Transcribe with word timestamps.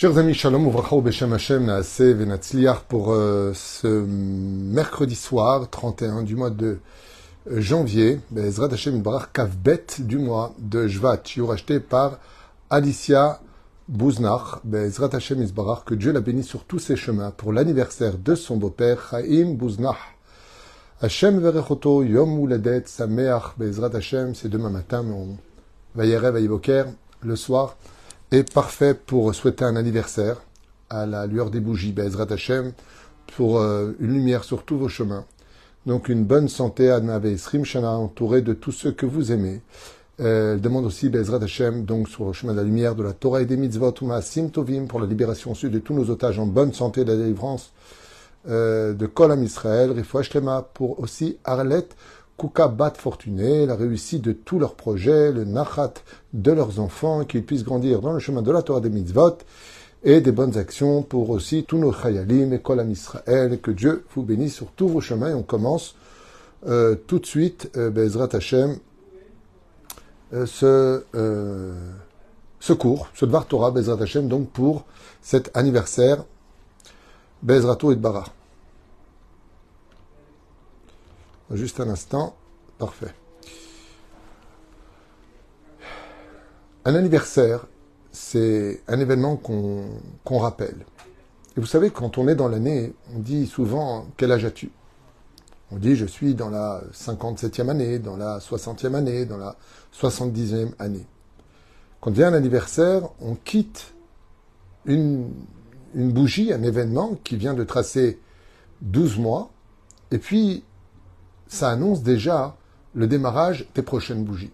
Chers 0.00 0.16
amis, 0.16 0.34
shalom 0.34 0.64
uvracha 0.64 1.02
beshem 1.02 1.32
Hashem 1.32 1.66
naase 1.66 2.14
venatzliach 2.14 2.84
pour 2.88 3.10
euh, 3.10 3.52
ce 3.52 3.88
mercredi 3.88 5.16
soir, 5.16 5.68
31 5.68 6.22
du 6.22 6.36
mois 6.36 6.50
de 6.50 6.78
euh, 7.50 7.60
janvier, 7.60 8.20
Bezrat 8.30 8.72
Hashem 8.72 9.02
Barach 9.02 9.32
Kavbet 9.32 9.86
du 9.98 10.18
mois 10.18 10.54
de 10.60 10.86
Jvat, 10.86 11.22
shiur 11.24 11.50
acheté 11.50 11.80
par 11.80 12.20
Alicia 12.70 13.40
Bouznach, 13.88 14.60
Bezrat 14.62 15.16
Hashem 15.16 15.44
que 15.84 15.94
Dieu 15.96 16.12
l'a 16.12 16.20
béni 16.20 16.44
sur 16.44 16.62
tous 16.62 16.78
ses 16.78 16.94
chemins 16.94 17.32
pour 17.32 17.52
l'anniversaire 17.52 18.18
de 18.18 18.36
son 18.36 18.56
beau-père, 18.56 19.08
Chaim 19.10 19.54
Bouznach. 19.54 20.14
Hashem 21.02 21.40
verechoto 21.40 22.04
yom 22.04 22.38
uladet 22.38 22.84
sameach, 22.86 23.58
Bezrat 23.58 23.96
Hashem, 23.96 24.36
c'est 24.36 24.48
demain 24.48 24.70
matin, 24.70 25.02
mais 25.02 25.14
on 25.14 25.36
va 25.96 26.06
y 26.06 26.14
aller, 26.14 26.84
le 27.20 27.34
soir 27.34 27.74
est 28.30 28.52
parfait 28.52 28.94
pour 28.94 29.34
souhaiter 29.34 29.64
un 29.64 29.76
anniversaire 29.76 30.42
à 30.90 31.06
la 31.06 31.26
lueur 31.26 31.50
des 31.50 31.60
bougies, 31.60 31.92
Bezrat 31.92 32.30
Hashem, 32.30 32.72
pour 33.36 33.60
euh, 33.60 33.92
une 34.00 34.12
lumière 34.12 34.44
sur 34.44 34.64
tous 34.64 34.76
vos 34.76 34.88
chemins. 34.88 35.24
Donc 35.86 36.08
une 36.08 36.24
bonne 36.24 36.48
santé 36.48 36.90
à 36.90 37.00
Srim 37.36 37.64
Shana, 37.64 37.92
entouré 37.92 38.42
de 38.42 38.52
tous 38.52 38.72
ceux 38.72 38.92
que 38.92 39.06
vous 39.06 39.32
aimez. 39.32 39.62
Euh, 40.20 40.54
elle 40.54 40.60
demande 40.60 40.84
aussi 40.84 41.08
Bezrat 41.08 41.42
Hashem, 41.42 41.84
donc 41.84 42.08
sur 42.08 42.26
le 42.26 42.32
chemin 42.32 42.52
de 42.52 42.58
la 42.58 42.64
lumière 42.64 42.94
de 42.94 43.02
la 43.02 43.12
Torah 43.12 43.40
et 43.40 43.46
des 43.46 43.56
mitzvot, 43.56 43.94
Sim 44.20 44.48
Tovim, 44.48 44.86
pour 44.86 45.00
la 45.00 45.06
libération 45.06 45.52
ensuite 45.52 45.72
de 45.72 45.78
tous 45.78 45.94
nos 45.94 46.10
otages 46.10 46.38
en 46.38 46.46
bonne 46.46 46.72
santé, 46.72 47.04
la 47.04 47.16
délivrance 47.16 47.72
euh, 48.48 48.92
de 48.94 49.06
Kolam 49.06 49.42
Israël, 49.42 49.90
Rifouach 49.92 50.30
pour 50.74 51.00
aussi 51.00 51.38
Arlet, 51.44 51.86
Kuka 52.38 52.68
Bat 52.68 52.92
Fortuné, 52.96 53.66
la 53.66 53.74
réussite 53.74 54.22
de 54.22 54.32
tous 54.32 54.60
leurs 54.60 54.76
projets, 54.76 55.32
le 55.32 55.44
nachat 55.44 55.94
de 56.32 56.52
leurs 56.52 56.78
enfants, 56.78 57.24
qu'ils 57.24 57.44
puissent 57.44 57.64
grandir 57.64 58.00
dans 58.00 58.12
le 58.12 58.20
chemin 58.20 58.42
de 58.42 58.52
la 58.52 58.62
Torah 58.62 58.80
des 58.80 58.90
mitzvot, 58.90 59.38
et 60.04 60.20
des 60.20 60.30
bonnes 60.30 60.56
actions 60.56 61.02
pour 61.02 61.30
aussi 61.30 61.64
tous 61.64 61.78
nos 61.78 61.92
chayalim 61.92 62.52
et 62.52 62.60
kolam 62.60 62.90
Israël, 62.92 63.60
que 63.60 63.72
Dieu 63.72 64.04
vous 64.14 64.22
bénisse 64.22 64.54
sur 64.54 64.70
tous 64.70 64.88
vos 64.88 65.00
chemins. 65.00 65.30
Et 65.30 65.34
on 65.34 65.42
commence 65.42 65.96
euh, 66.68 66.94
tout 66.94 67.18
de 67.18 67.26
suite, 67.26 67.70
euh, 67.76 67.90
Bezrat 67.90 68.28
Hashem, 68.32 68.78
euh, 70.32 70.46
ce, 72.60 72.72
cours, 72.72 73.08
ce 73.14 73.24
Dvar 73.24 73.46
Torah, 73.46 73.72
Bezrat 73.72 74.00
Hashem, 74.00 74.28
donc 74.28 74.48
pour 74.50 74.84
cet 75.22 75.50
anniversaire, 75.56 76.24
Bezrato 77.42 77.90
et 77.90 77.96
Bara. 77.96 78.26
Juste 81.52 81.80
un 81.80 81.88
instant. 81.88 82.36
Parfait. 82.78 83.14
Un 86.84 86.94
anniversaire, 86.94 87.66
c'est 88.12 88.82
un 88.86 89.00
événement 89.00 89.36
qu'on 89.36 90.38
rappelle. 90.38 90.84
Et 91.56 91.60
vous 91.60 91.66
savez, 91.66 91.90
quand 91.90 92.18
on 92.18 92.28
est 92.28 92.34
dans 92.34 92.48
l'année, 92.48 92.94
on 93.14 93.18
dit 93.18 93.46
souvent 93.46 94.06
quel 94.16 94.32
âge 94.32 94.44
as-tu? 94.44 94.70
On 95.70 95.76
dit 95.76 95.96
je 95.96 96.06
suis 96.06 96.34
dans 96.34 96.48
la 96.48 96.82
57e 96.92 97.68
année, 97.68 97.98
dans 97.98 98.16
la 98.16 98.38
60e 98.38 98.94
année, 98.94 99.26
dans 99.26 99.36
la 99.36 99.56
70e 99.92 100.72
année. 100.78 101.04
Quand 102.00 102.10
vient 102.10 102.28
un 102.28 102.34
anniversaire, 102.34 103.02
on 103.20 103.34
quitte 103.34 103.92
une, 104.86 105.30
une 105.94 106.12
bougie, 106.12 106.52
un 106.52 106.62
événement 106.62 107.16
qui 107.24 107.36
vient 107.36 107.54
de 107.54 107.64
tracer 107.64 108.20
12 108.82 109.18
mois, 109.18 109.50
et 110.10 110.18
puis 110.18 110.64
ça 111.48 111.70
annonce 111.70 112.02
déjà 112.02 112.56
le 112.94 113.06
démarrage 113.06 113.66
des 113.74 113.82
prochaines 113.82 114.24
bougies. 114.24 114.52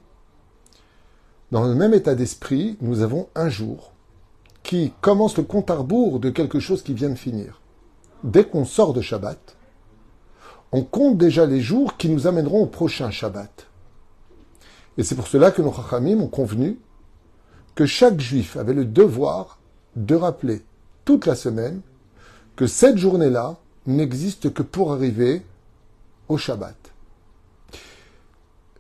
Dans 1.51 1.65
le 1.65 1.75
même 1.75 1.95
état 1.95 2.15
d'esprit, 2.15 2.77
nous 2.81 3.03
avons 3.03 3.29
un 3.35 3.49
jour 3.49 3.93
qui 4.63 4.93
commence 5.01 5.37
le 5.37 5.45
compte 5.45 5.71
à 5.71 5.77
rebours 5.77 6.19
de 6.19 6.31
quelque 6.31 6.59
chose 6.59 6.83
qui 6.83 6.95
vient 6.95 7.11
de 7.11 7.15
finir. 7.15 7.61
Dès 8.23 8.45
qu'on 8.45 8.65
sort 8.65 8.95
de 8.95 9.03
Shabbat, 9.03 9.57
on 10.73 10.83
compte 10.83 11.19
déjà 11.19 11.47
les 11.47 11.61
jours 11.61 11.97
qui 11.97 12.09
nous 12.09 12.27
amèneront 12.27 12.63
au 12.63 12.67
prochain 12.67 13.11
Shabbat. 13.11 13.67
Et 14.97 15.03
c'est 15.03 15.15
pour 15.15 15.29
cela 15.29 15.51
que 15.51 15.63
nos 15.63 15.73
Chachamim 15.73 16.21
ont 16.21 16.29
convenu 16.29 16.79
que 17.75 17.87
chaque 17.87 18.21
juif 18.21 18.57
avait 18.57 18.73
le 18.73 18.85
devoir 18.85 19.59
de 19.97 20.15
rappeler 20.15 20.63
toute 21.05 21.27
la 21.27 21.35
semaine 21.35 21.81
que 22.57 22.67
cette 22.67 22.99
journée-là 22.99 23.57
n'existe 23.87 24.53
que 24.53 24.63
pour 24.63 24.93
arriver 24.93 25.43
au 26.29 26.39
Shabbat. 26.39 26.84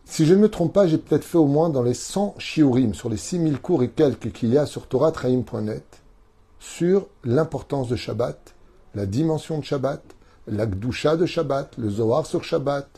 Si 0.05 0.27
je 0.27 0.35
ne 0.35 0.41
me 0.41 0.49
trompe 0.49 0.73
pas, 0.73 0.87
j'ai 0.87 0.99
peut-être 0.99 1.25
fait 1.25 1.39
au 1.39 1.47
moins 1.47 1.71
dans 1.71 1.83
les 1.83 1.95
100 1.95 2.37
shiurim, 2.39 2.95
sur 2.95 3.09
les 3.09 3.17
6000 3.17 3.59
cours 3.59 3.83
et 3.83 3.89
quelques 3.89 4.33
qu'il 4.33 4.53
y 4.53 4.59
a 4.59 4.67
sur 4.67 4.87
toratraim.net, 4.87 6.03
sur 6.59 7.07
l'importance 7.25 7.89
de 7.89 7.97
Shabbat, 7.97 8.55
la 8.95 9.07
dimension 9.07 9.59
de 9.59 9.65
Shabbat, 9.65 10.03
la 10.47 10.67
Gdusha 10.67 11.17
de 11.17 11.27
Shabbat, 11.27 11.79
le 11.79 11.89
Zohar 11.89 12.27
sur 12.27 12.45
Shabbat, 12.45 12.89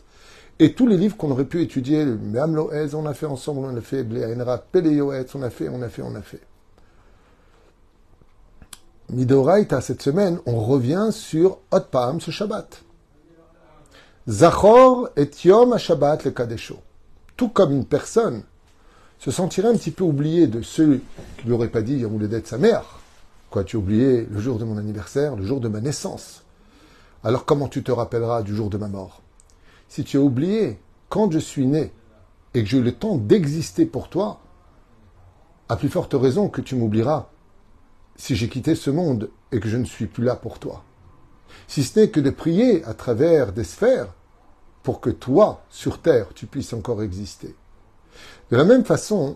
et 0.59 0.73
tous 0.73 0.87
les 0.87 0.97
livres 0.97 1.15
qu'on 1.17 1.31
aurait 1.31 1.45
pu 1.45 1.61
étudier, 1.61 2.03
le 2.03 2.17
on 2.95 3.05
a 3.05 3.13
fait 3.13 3.25
ensemble, 3.25 3.59
on 3.59 3.77
a 3.77 3.81
fait 3.81 4.03
Ble'ainra, 4.03 4.57
Peleyoetz, 4.57 5.35
on 5.35 5.43
a 5.43 5.49
fait, 5.49 5.69
on 5.69 5.81
a 5.81 5.89
fait, 5.89 6.01
on 6.01 6.15
a 6.15 6.21
fait. 6.21 6.41
Midoraita, 9.09 9.79
cette 9.81 10.01
semaine, 10.01 10.39
on 10.45 10.59
revient 10.59 11.09
sur 11.11 11.59
Hot 11.71 12.19
ce 12.19 12.31
Shabbat. 12.31 12.83
Zachor 14.27 15.09
et 15.15 15.29
Yom 15.45 15.77
Shabbat 15.77 16.25
le 16.25 16.31
Kadesho. 16.31 16.77
Tout 17.37 17.49
comme 17.49 17.71
une 17.71 17.85
personne 17.85 18.43
se 19.19 19.29
sentirait 19.29 19.69
un 19.69 19.77
petit 19.77 19.91
peu 19.91 20.03
oublié 20.03 20.47
de 20.47 20.61
ceux 20.63 21.01
qui 21.37 21.45
lui 21.45 21.53
auraient 21.53 21.69
pas 21.69 21.83
dit 21.83 21.97
Yom 21.97 22.17
de 22.17 22.41
sa 22.43 22.57
mère. 22.57 22.99
Quoi, 23.51 23.63
tu 23.63 23.77
as 23.77 23.79
oublié 23.79 24.27
le 24.29 24.39
jour 24.39 24.57
de 24.57 24.65
mon 24.65 24.77
anniversaire, 24.77 25.35
le 25.35 25.45
jour 25.45 25.61
de 25.61 25.67
ma 25.67 25.79
naissance. 25.79 26.43
Alors 27.23 27.45
comment 27.45 27.67
tu 27.67 27.83
te 27.83 27.91
rappelleras 27.91 28.41
du 28.41 28.55
jour 28.55 28.69
de 28.69 28.77
ma 28.77 28.87
mort? 28.87 29.21
Si 29.87 30.03
tu 30.03 30.17
as 30.17 30.21
oublié 30.21 30.79
quand 31.09 31.31
je 31.31 31.39
suis 31.39 31.65
né 31.65 31.93
et 32.53 32.63
que 32.63 32.69
j'ai 32.69 32.79
eu 32.79 32.83
le 32.83 32.91
temps 32.91 33.17
d'exister 33.17 33.85
pour 33.85 34.09
toi, 34.09 34.39
à 35.69 35.75
plus 35.75 35.89
forte 35.89 36.13
raison 36.13 36.49
que 36.49 36.61
tu 36.61 36.75
m'oublieras 36.75 37.29
si 38.15 38.35
j'ai 38.35 38.49
quitté 38.49 38.73
ce 38.73 38.89
monde 38.89 39.29
et 39.51 39.59
que 39.59 39.69
je 39.69 39.77
ne 39.77 39.85
suis 39.85 40.07
plus 40.07 40.23
là 40.23 40.35
pour 40.35 40.57
toi. 40.57 40.83
Si 41.67 41.83
ce 41.83 41.99
n'est 41.99 42.09
que 42.09 42.19
de 42.19 42.31
prier 42.31 42.83
à 42.85 42.93
travers 42.93 43.53
des 43.53 43.63
sphères 43.63 44.13
pour 44.87 45.01
que 45.01 45.09
toi, 45.09 45.65
sur 45.69 45.99
terre, 45.99 46.27
tu 46.33 46.45
puisses 46.45 46.71
encore 46.71 47.03
exister. 47.03 47.53
De 48.51 48.55
la 48.55 48.63
même 48.63 48.85
façon, 48.85 49.35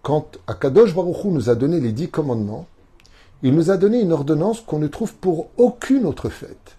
quand 0.00 0.38
Akadosh 0.46 0.94
Baruch 0.94 1.22
Hu 1.22 1.28
nous 1.28 1.50
a 1.50 1.54
donné 1.54 1.80
les 1.80 1.92
dix 1.92 2.08
commandements, 2.08 2.66
il 3.42 3.54
nous 3.54 3.70
a 3.70 3.76
donné 3.76 4.00
une 4.00 4.10
ordonnance 4.10 4.62
qu'on 4.62 4.78
ne 4.78 4.86
trouve 4.86 5.12
pour 5.16 5.50
aucune 5.58 6.06
autre 6.06 6.30
fête. 6.30 6.78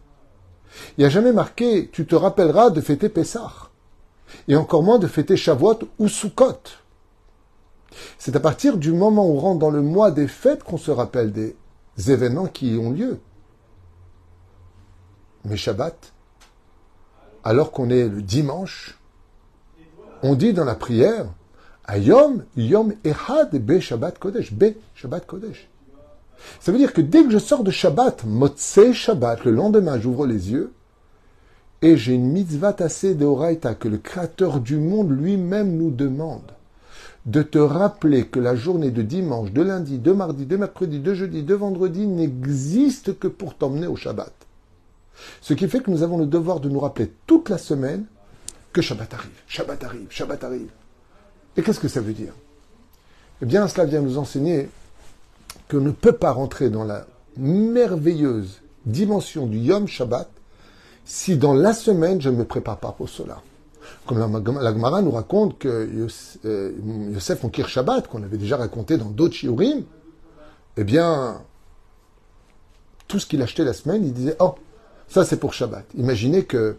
Il 0.97 1.01
n'y 1.01 1.05
a 1.05 1.09
jamais 1.09 1.31
marqué 1.31 1.91
tu 1.93 2.07
te 2.07 2.15
rappelleras 2.15 2.71
de 2.71 2.81
fêter 2.81 3.07
Pessah, 3.07 3.69
et 4.47 4.55
encore 4.55 4.81
moins 4.81 4.97
de 4.97 5.05
fêter 5.05 5.37
Shavuot 5.37 5.81
ou 5.99 6.07
Sukkot. 6.07 6.63
C'est 8.17 8.35
à 8.35 8.39
partir 8.39 8.77
du 8.77 8.93
moment 8.93 9.27
où 9.27 9.37
on 9.37 9.39
rentre 9.39 9.59
dans 9.59 9.69
le 9.69 9.83
mois 9.83 10.09
des 10.09 10.27
fêtes 10.27 10.63
qu'on 10.63 10.79
se 10.79 10.89
rappelle 10.89 11.31
des 11.31 11.55
événements 12.07 12.47
qui 12.47 12.73
y 12.73 12.79
ont 12.79 12.89
lieu. 12.89 13.19
Mais 15.43 15.55
Shabbat, 15.55 16.14
alors 17.45 17.71
qu'on 17.71 17.89
est 17.89 18.09
le 18.09 18.23
dimanche, 18.23 18.97
on 20.23 20.33
dit 20.33 20.51
dans 20.51 20.65
la 20.65 20.75
prière 20.75 21.27
Ayom, 21.85 22.43
Yom 22.57 22.93
Ehad 23.05 23.55
Be 23.63 23.79
Shabbat 23.79 24.17
Kodesh, 24.17 24.51
Be 24.51 24.73
Shabbat 24.95 25.27
Kodesh. 25.27 25.69
Ça 26.59 26.71
veut 26.71 26.79
dire 26.79 26.91
que 26.91 27.01
dès 27.01 27.23
que 27.23 27.29
je 27.29 27.37
sors 27.37 27.63
de 27.63 27.69
Shabbat, 27.69 28.23
Motse 28.25 28.91
Shabbat, 28.91 29.45
le 29.45 29.51
lendemain, 29.51 29.99
j'ouvre 29.99 30.25
les 30.25 30.51
yeux 30.51 30.73
et 31.83 31.97
j'ai 31.97 32.13
une 32.13 32.31
mitzvah 32.31 32.73
tassée 32.73 33.13
de 33.13 33.25
Horaïta 33.25 33.75
que 33.75 33.87
le 33.87 33.99
Créateur 33.99 34.59
du 34.59 34.77
monde 34.77 35.11
lui-même 35.11 35.77
nous 35.77 35.91
demande 35.91 36.51
de 37.27 37.43
te 37.43 37.59
rappeler 37.59 38.25
que 38.25 38.39
la 38.39 38.55
journée 38.55 38.91
de 38.91 39.03
dimanche, 39.03 39.51
de 39.51 39.61
lundi, 39.61 39.99
de 39.99 40.11
mardi, 40.11 40.45
de 40.45 40.57
mercredi, 40.57 40.99
de 40.99 41.13
jeudi, 41.13 41.43
de 41.43 41.53
vendredi 41.53 42.07
n'existe 42.07 43.19
que 43.19 43.27
pour 43.27 43.55
t'emmener 43.55 43.87
au 43.87 43.95
Shabbat. 43.95 44.33
Ce 45.41 45.53
qui 45.53 45.67
fait 45.67 45.79
que 45.79 45.91
nous 45.91 46.03
avons 46.03 46.17
le 46.17 46.25
devoir 46.25 46.59
de 46.59 46.69
nous 46.69 46.79
rappeler 46.79 47.11
toute 47.27 47.49
la 47.49 47.57
semaine 47.57 48.05
que 48.73 48.81
Shabbat 48.81 49.13
arrive, 49.13 49.41
Shabbat 49.47 49.83
arrive, 49.83 50.07
Shabbat 50.09 50.43
arrive. 50.43 50.69
Et 51.57 51.61
qu'est-ce 51.61 51.79
que 51.79 51.87
ça 51.87 52.01
veut 52.01 52.13
dire? 52.13 52.33
Eh 53.41 53.45
bien, 53.45 53.67
cela 53.67 53.85
vient 53.85 54.01
nous 54.01 54.17
enseigner 54.17 54.69
qu'on 55.69 55.81
ne 55.81 55.91
peut 55.91 56.13
pas 56.13 56.31
rentrer 56.31 56.69
dans 56.69 56.83
la 56.83 57.05
merveilleuse 57.37 58.61
dimension 58.85 59.47
du 59.47 59.57
Yom 59.57 59.87
Shabbat 59.87 60.29
si 61.05 61.37
dans 61.37 61.53
la 61.53 61.73
semaine 61.73 62.21
je 62.21 62.29
ne 62.29 62.35
me 62.35 62.45
prépare 62.45 62.77
pas 62.77 62.91
pour 62.91 63.09
cela. 63.09 63.41
Comme 64.05 64.19
la, 64.19 64.73
Gemara 64.73 65.01
nous 65.01 65.11
raconte 65.11 65.59
que 65.59 66.09
euh, 66.45 66.71
Yosef 67.13 67.43
Monkir 67.43 67.69
Shabbat, 67.69 68.07
qu'on 68.07 68.23
avait 68.23 68.37
déjà 68.37 68.57
raconté 68.57 68.97
dans 68.97 69.09
d'autres 69.09 69.35
shiurim, 69.35 69.83
eh 70.77 70.83
bien, 70.83 71.41
tout 73.07 73.19
ce 73.19 73.25
qu'il 73.25 73.41
achetait 73.41 73.63
la 73.63 73.73
semaine, 73.73 74.03
il 74.03 74.13
disait 74.13 74.35
Oh, 74.39 74.55
ça 75.07 75.25
c'est 75.25 75.37
pour 75.37 75.53
Shabbat. 75.53 75.85
Imaginez 75.95 76.45
que 76.45 76.77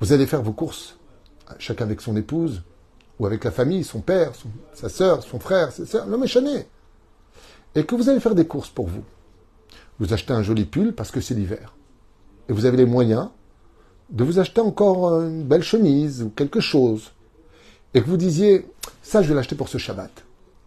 vous 0.00 0.12
allez 0.12 0.26
faire 0.26 0.42
vos 0.42 0.52
courses, 0.52 0.96
chacun 1.58 1.84
avec 1.84 2.00
son 2.00 2.16
épouse, 2.16 2.62
ou 3.18 3.26
avec 3.26 3.44
la 3.44 3.50
famille, 3.50 3.84
son 3.84 4.00
père, 4.00 4.32
sa 4.72 4.88
soeur, 4.88 5.22
son 5.22 5.38
frère, 5.38 5.72
ses 5.72 5.84
soeurs, 5.84 6.06
l'homme 6.06 6.24
est 6.24 6.28
chané. 6.28 6.66
et 7.74 7.84
que 7.84 7.94
vous 7.94 8.08
allez 8.08 8.18
faire 8.18 8.34
des 8.34 8.46
courses 8.46 8.70
pour 8.70 8.88
vous. 8.88 9.04
Vous 10.00 10.12
achetez 10.12 10.32
un 10.32 10.42
joli 10.42 10.64
pull 10.64 10.92
parce 10.92 11.10
que 11.10 11.20
c'est 11.20 11.34
l'hiver. 11.34 11.76
Et 12.48 12.52
vous 12.52 12.64
avez 12.64 12.78
les 12.78 12.86
moyens 12.86 13.28
de 14.08 14.24
vous 14.24 14.38
acheter 14.40 14.60
encore 14.60 15.20
une 15.20 15.44
belle 15.44 15.62
chemise 15.62 16.22
ou 16.22 16.30
quelque 16.30 16.58
chose. 16.58 17.12
Et 17.94 18.02
que 18.02 18.08
vous 18.08 18.16
disiez, 18.16 18.66
ça 19.02 19.22
je 19.22 19.28
vais 19.28 19.34
l'acheter 19.34 19.54
pour 19.54 19.68
ce 19.68 19.78
Shabbat. 19.78 20.10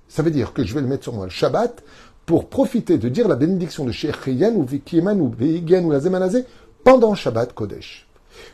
Ça 0.07 0.21
veut 0.21 0.31
dire 0.31 0.53
que 0.53 0.63
je 0.63 0.73
vais 0.73 0.81
le 0.81 0.87
mettre 0.87 1.03
sur 1.03 1.13
moi 1.13 1.25
le 1.25 1.31
Shabbat 1.31 1.83
pour 2.25 2.47
profiter 2.47 2.97
de 2.97 3.09
dire 3.09 3.27
la 3.27 3.35
bénédiction 3.35 3.83
de 3.83 3.91
Sheikh 3.91 4.27
ou 4.55 4.63
Vikieman 4.63 5.19
ou 5.19 5.29
Veigen 5.29 5.83
ou 5.85 5.91
la 5.91 5.99
Zemanazé 5.99 6.45
pendant 6.83 7.15
Shabbat 7.15 7.53
Kodesh. 7.53 8.07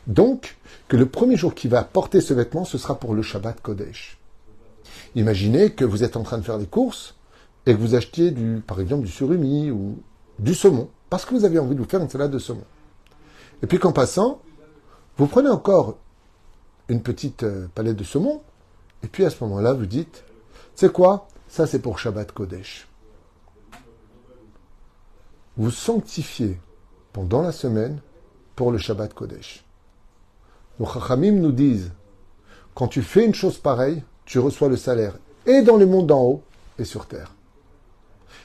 Donc, 0.06 0.56
que 0.88 0.96
le 0.96 1.06
premier 1.06 1.36
jour 1.36 1.54
qui 1.54 1.68
va 1.68 1.82
porter 1.84 2.20
ce 2.20 2.34
vêtement, 2.34 2.64
ce 2.64 2.78
sera 2.78 2.98
pour 2.98 3.14
le 3.14 3.22
Shabbat 3.22 3.60
Kodesh. 3.60 4.18
Imaginez 5.14 5.72
que 5.72 5.84
vous 5.84 6.04
êtes 6.04 6.16
en 6.16 6.22
train 6.22 6.38
de 6.38 6.44
faire 6.44 6.58
des 6.58 6.66
courses 6.66 7.16
et 7.66 7.74
que 7.74 7.78
vous 7.78 7.94
achetiez 7.94 8.30
du, 8.30 8.62
par 8.66 8.80
exemple, 8.80 9.04
du 9.04 9.10
surimi 9.10 9.70
ou 9.70 9.98
du 10.38 10.54
saumon, 10.54 10.88
parce 11.10 11.24
que 11.24 11.34
vous 11.34 11.44
avez 11.44 11.58
envie 11.58 11.74
de 11.74 11.80
vous 11.80 11.88
faire 11.88 12.00
une 12.00 12.08
salade 12.08 12.30
de 12.30 12.38
saumon. 12.38 12.64
Et 13.62 13.66
puis 13.66 13.78
qu'en 13.78 13.92
passant, 13.92 14.40
vous 15.16 15.26
prenez 15.26 15.50
encore 15.50 15.98
une 16.88 17.02
petite 17.02 17.42
euh, 17.42 17.68
palette 17.74 17.96
de 17.96 18.04
saumon, 18.04 18.42
et 19.02 19.08
puis 19.08 19.24
à 19.24 19.30
ce 19.30 19.42
moment-là, 19.44 19.72
vous 19.72 19.86
dites, 19.86 20.24
c'est 20.74 20.92
quoi? 20.92 21.28
Ça, 21.48 21.66
c'est 21.66 21.80
pour 21.80 21.98
Shabbat 21.98 22.32
Kodesh. 22.32 22.88
Vous 25.56 25.70
sanctifiez 25.70 26.58
pendant 27.12 27.42
la 27.42 27.52
semaine 27.52 28.00
pour 28.60 28.72
le 28.72 28.76
Shabbat 28.76 29.14
Kodesh. 29.14 29.64
Nos 30.78 30.84
Chachamim 30.84 31.32
nous 31.40 31.50
disent, 31.50 31.92
quand 32.74 32.88
tu 32.88 33.00
fais 33.00 33.24
une 33.24 33.32
chose 33.32 33.56
pareille, 33.56 34.04
tu 34.26 34.38
reçois 34.38 34.68
le 34.68 34.76
salaire, 34.76 35.16
et 35.46 35.62
dans 35.62 35.78
le 35.78 35.86
monde 35.86 36.08
d'en 36.08 36.20
haut, 36.20 36.42
et 36.78 36.84
sur 36.84 37.06
terre. 37.06 37.34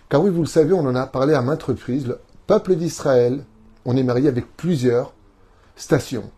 Car 0.08 0.24
oui, 0.24 0.30
vous 0.30 0.40
le 0.40 0.48
savez, 0.48 0.72
on 0.72 0.88
en 0.88 0.96
a 0.96 1.06
parlé 1.06 1.34
à 1.34 1.42
maintes 1.42 1.64
reprises, 1.64 2.08
le 2.08 2.22
peuple 2.48 2.78
d'Israël, 2.78 3.44
on 3.84 3.98
est 3.98 4.04
marié 4.04 4.30
avec 4.30 4.56
plusieurs 4.56 5.14
stations. 5.76 6.32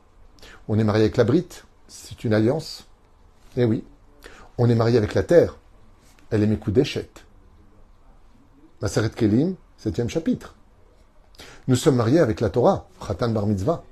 On 0.67 0.79
est 0.79 0.83
marié 0.83 1.03
avec 1.03 1.17
la 1.17 1.23
Brite, 1.23 1.65
c'est 1.87 2.23
une 2.23 2.33
alliance. 2.33 2.87
Eh 3.57 3.65
oui. 3.65 3.83
On 4.57 4.67
est 4.71 4.75
marié 4.75 4.97
avec 4.97 5.13
la 5.13 5.21
terre. 5.21 5.55
Elle 6.31 6.41
est 6.41 6.47
Mekou 6.47 6.71
Deshet. 6.71 7.11
Maseret 8.81 9.11
Kelim, 9.11 9.53
septième 9.77 10.09
chapitre. 10.09 10.55
Nous 11.67 11.75
sommes 11.75 11.95
mariés 11.95 12.19
avec 12.19 12.41
la 12.41 12.49
Torah, 12.49 12.87
Khatan 13.05 13.29
Bar 13.29 13.47
Mitzvah. 13.47 13.83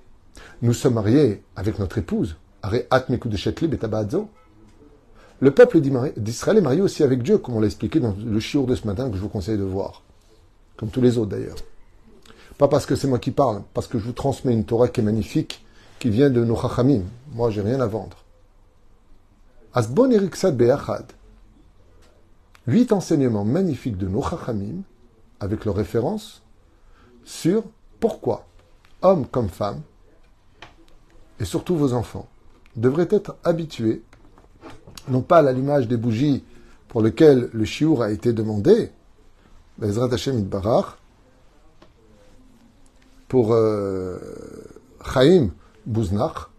Nous 0.61 0.73
sommes 0.73 0.95
mariés 0.95 1.43
avec 1.55 1.79
notre 1.79 1.97
épouse, 1.97 2.37
Areat 2.63 3.09
Mekou 3.09 3.29
Deshet 3.29 3.55
Lib 3.61 3.73
et 3.73 3.77
le 5.41 5.51
peuple 5.51 5.81
d'Israël 5.81 6.57
est 6.57 6.61
marié 6.61 6.81
aussi 6.81 7.03
avec 7.03 7.21
Dieu, 7.21 7.37
comme 7.37 7.55
on 7.55 7.59
l'a 7.59 7.65
expliqué 7.65 7.99
dans 7.99 8.15
le 8.17 8.39
chiour 8.39 8.67
de 8.67 8.75
ce 8.75 8.87
matin 8.87 9.09
que 9.09 9.17
je 9.17 9.21
vous 9.21 9.27
conseille 9.27 9.57
de 9.57 9.63
voir. 9.63 10.01
Comme 10.77 10.89
tous 10.89 11.01
les 11.01 11.17
autres 11.17 11.31
d'ailleurs. 11.31 11.57
Pas 12.57 12.69
parce 12.69 12.85
que 12.85 12.95
c'est 12.95 13.07
moi 13.07 13.19
qui 13.19 13.31
parle, 13.31 13.63
parce 13.73 13.87
que 13.87 13.99
je 13.99 14.05
vous 14.05 14.13
transmets 14.13 14.53
une 14.53 14.63
Torah 14.63 14.87
qui 14.87 15.01
est 15.01 15.03
magnifique, 15.03 15.65
qui 15.99 16.09
vient 16.09 16.29
de 16.29 16.43
nos 16.45 16.55
Chachamim. 16.55 17.01
Moi, 17.33 17.51
j'ai 17.51 17.61
rien 17.61 17.81
à 17.81 17.85
vendre. 17.85 18.23
Asbon 19.73 20.09
Eriksad 20.09 20.55
Be'achad. 20.55 21.05
Huit 22.67 22.93
enseignements 22.93 23.43
magnifiques 23.43 23.97
de 23.97 24.07
nos 24.07 24.21
Chachamim, 24.21 24.83
avec 25.41 25.65
leurs 25.65 25.75
références, 25.75 26.43
sur 27.25 27.63
pourquoi 27.99 28.47
hommes 29.01 29.27
comme 29.27 29.49
femmes, 29.49 29.81
et 31.39 31.45
surtout 31.45 31.75
vos 31.75 31.93
enfants, 31.93 32.27
devraient 32.75 33.09
être 33.11 33.35
habitués 33.43 34.01
non 35.07 35.21
pas 35.21 35.39
à 35.39 35.41
l'allumage 35.41 35.87
des 35.87 35.97
bougies 35.97 36.43
pour 36.87 37.01
lesquelles 37.01 37.49
le 37.53 37.65
chiour 37.65 38.01
a 38.01 38.11
été 38.11 38.33
demandé, 38.33 38.91
Bezrat 39.77 40.13
Hashem 40.13 40.41
Barach, 40.43 40.97
pour 43.27 43.53
euh, 43.53 44.17
Chaim 45.03 45.49
Bouznach. 45.85 46.49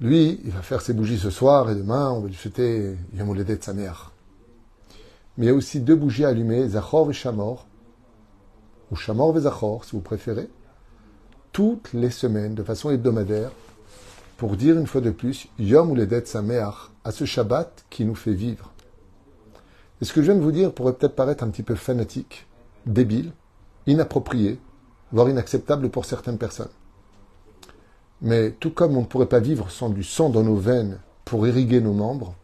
Lui, 0.00 0.40
il 0.44 0.50
va 0.50 0.62
faire 0.62 0.80
ses 0.80 0.92
bougies 0.92 1.18
ce 1.18 1.30
soir 1.30 1.70
et 1.70 1.74
demain, 1.74 2.10
on 2.10 2.20
va 2.20 2.28
lui 2.28 2.34
souhaiter 2.34 2.96
Yom 3.14 3.36
de 3.36 3.58
sa 3.60 3.72
mère. 3.72 4.12
Mais 5.36 5.46
il 5.46 5.48
y 5.48 5.52
a 5.52 5.54
aussi 5.54 5.80
deux 5.80 5.96
bougies 5.96 6.24
allumées, 6.24 6.68
Zachor 6.68 7.10
et 7.10 7.14
Shamor, 7.14 7.66
ou 8.90 8.96
Shamor 8.96 9.36
et 9.36 9.40
Zachor, 9.40 9.84
si 9.84 9.92
vous 9.92 10.00
préférez, 10.00 10.48
toutes 11.52 11.92
les 11.92 12.10
semaines, 12.10 12.54
de 12.54 12.62
façon 12.62 12.90
hebdomadaire, 12.90 13.50
pour 14.36 14.56
dire 14.56 14.78
une 14.78 14.86
fois 14.86 15.00
de 15.00 15.10
plus 15.10 15.48
Yom 15.58 15.92
Uledet 15.92 16.24
Sameach, 16.24 16.90
à 17.04 17.10
ce 17.10 17.24
Shabbat 17.24 17.84
qui 17.90 18.04
nous 18.04 18.14
fait 18.14 18.32
vivre. 18.32 18.72
Et 20.00 20.04
ce 20.04 20.12
que 20.12 20.20
je 20.20 20.26
viens 20.26 20.36
de 20.36 20.44
vous 20.44 20.52
dire 20.52 20.72
pourrait 20.72 20.92
peut-être 20.92 21.16
paraître 21.16 21.42
un 21.42 21.48
petit 21.48 21.62
peu 21.64 21.74
fanatique, 21.74 22.46
débile, 22.86 23.32
inapproprié, 23.86 24.60
voire 25.10 25.28
inacceptable 25.28 25.90
pour 25.90 26.04
certaines 26.04 26.38
personnes. 26.38 26.70
Mais 28.20 28.52
tout 28.52 28.70
comme 28.70 28.96
on 28.96 29.02
ne 29.02 29.06
pourrait 29.06 29.26
pas 29.26 29.40
vivre 29.40 29.70
sans 29.70 29.90
du 29.90 30.04
sang 30.04 30.28
dans 30.28 30.42
nos 30.42 30.56
veines 30.56 31.00
pour 31.24 31.46
irriguer 31.46 31.80
nos 31.80 31.92
membres, 31.92 32.34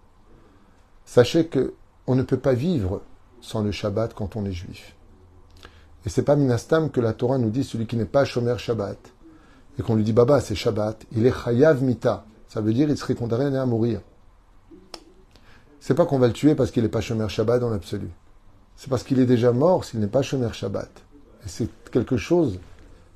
sachez 1.04 1.46
que 1.46 1.74
on 2.06 2.14
ne 2.14 2.22
peut 2.22 2.38
pas 2.38 2.54
vivre 2.54 3.02
sans 3.40 3.62
le 3.62 3.72
Shabbat 3.72 4.14
quand 4.14 4.36
on 4.36 4.44
est 4.44 4.52
juif. 4.52 4.94
Et 6.06 6.08
c'est 6.08 6.22
pas 6.22 6.36
Minastam 6.36 6.90
que 6.90 7.00
la 7.00 7.12
Torah 7.12 7.38
nous 7.38 7.50
dit 7.50 7.64
celui 7.64 7.86
qui 7.86 7.96
n'est 7.96 8.04
pas 8.04 8.24
Shomer 8.24 8.56
Shabbat 8.58 8.98
et 9.78 9.82
qu'on 9.82 9.96
lui 9.96 10.04
dit 10.04 10.12
Baba, 10.12 10.40
c'est 10.40 10.54
Shabbat, 10.54 11.04
il 11.12 11.26
est 11.26 11.32
Chayav 11.32 11.82
Mita. 11.82 12.24
Ça 12.48 12.60
veut 12.60 12.72
dire 12.72 12.88
il 12.88 12.96
serait 12.96 13.14
condamné 13.14 13.56
à 13.56 13.66
mourir. 13.66 14.00
C'est 15.80 15.94
pas 15.94 16.06
qu'on 16.06 16.18
va 16.18 16.28
le 16.28 16.32
tuer 16.32 16.54
parce 16.54 16.70
qu'il 16.70 16.82
n'est 16.82 16.88
pas 16.88 17.00
Shomer 17.00 17.28
Shabbat 17.28 17.60
dans 17.60 17.70
l'absolu. 17.70 18.10
C'est 18.76 18.88
parce 18.88 19.02
qu'il 19.02 19.18
est 19.18 19.26
déjà 19.26 19.52
mort 19.52 19.84
s'il 19.84 20.00
n'est 20.00 20.06
pas 20.06 20.22
Shomer 20.22 20.52
Shabbat. 20.52 20.90
Et 21.44 21.48
c'est 21.48 21.68
quelque 21.90 22.16
chose 22.16 22.58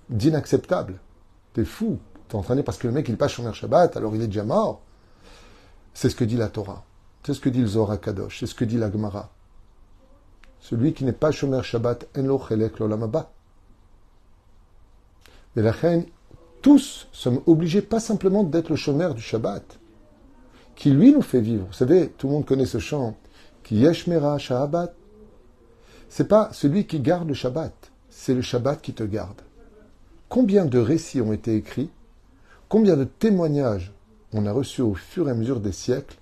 d'inacceptable. 0.08 0.98
T'es 1.52 1.64
fou. 1.64 1.98
T'es 2.28 2.36
entraîné 2.36 2.62
parce 2.62 2.78
que 2.78 2.86
le 2.86 2.92
mec 2.92 3.08
il 3.08 3.12
n'est 3.12 3.18
pas 3.18 3.28
Shomer 3.28 3.52
Shabbat, 3.54 3.96
alors 3.96 4.14
il 4.14 4.22
est 4.22 4.26
déjà 4.26 4.44
mort. 4.44 4.80
C'est 5.94 6.10
ce 6.10 6.16
que 6.16 6.24
dit 6.24 6.36
la 6.36 6.48
Torah. 6.48 6.84
C'est 7.24 7.34
ce 7.34 7.40
que 7.40 7.48
dit 7.48 7.60
le 7.60 7.66
Zohar 7.66 8.00
Kadosh. 8.00 8.40
C'est 8.40 8.46
ce 8.46 8.54
que 8.54 8.64
dit 8.64 8.78
la 8.78 8.90
Gemara. 8.90 9.30
Celui 10.60 10.92
qui 10.92 11.04
n'est 11.04 11.12
pas 11.12 11.30
Shomer 11.30 11.62
Shabbat, 11.62 12.08
en 12.16 12.22
lo 12.22 12.40
l'olamaba. 12.78 13.30
Mais 15.54 15.62
la 15.62 15.72
reine, 15.72 16.04
tous 16.62 17.08
sommes 17.12 17.40
obligés 17.46 17.82
pas 17.82 18.00
simplement 18.00 18.44
d'être 18.44 18.70
le 18.70 18.76
chômeur 18.76 19.14
du 19.14 19.22
Shabbat, 19.22 19.78
qui 20.74 20.90
lui 20.90 21.12
nous 21.12 21.22
fait 21.22 21.40
vivre. 21.40 21.66
Vous 21.66 21.72
savez, 21.72 22.10
tout 22.10 22.26
le 22.26 22.34
monde 22.34 22.46
connaît 22.46 22.66
ce 22.66 22.78
chant, 22.78 23.16
qui 23.62 23.76
yeshmera 23.76 24.38
Shabbat. 24.38 24.94
C'est 26.08 26.28
pas 26.28 26.50
celui 26.52 26.86
qui 26.86 27.00
garde 27.00 27.28
le 27.28 27.34
Shabbat, 27.34 27.72
c'est 28.10 28.34
le 28.34 28.42
Shabbat 28.42 28.80
qui 28.80 28.92
te 28.92 29.04
garde. 29.04 29.42
Combien 30.28 30.64
de 30.64 30.78
récits 30.78 31.20
ont 31.20 31.32
été 31.32 31.54
écrits, 31.54 31.90
combien 32.68 32.96
de 32.96 33.04
témoignages 33.04 33.92
on 34.32 34.46
a 34.46 34.52
reçus 34.52 34.82
au 34.82 34.94
fur 34.94 35.28
et 35.28 35.30
à 35.30 35.34
mesure 35.34 35.60
des 35.60 35.72
siècles, 35.72 36.18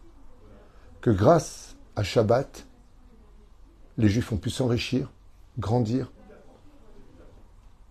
que 1.01 1.11
grâce 1.11 1.77
à 1.97 2.03
Shabbat, 2.03 2.66
les 3.99 4.09
Juifs 4.09 4.33
ont 4.33 4.37
pu 4.37 4.51
s'enrichir, 4.51 5.11
grandir, 5.59 6.11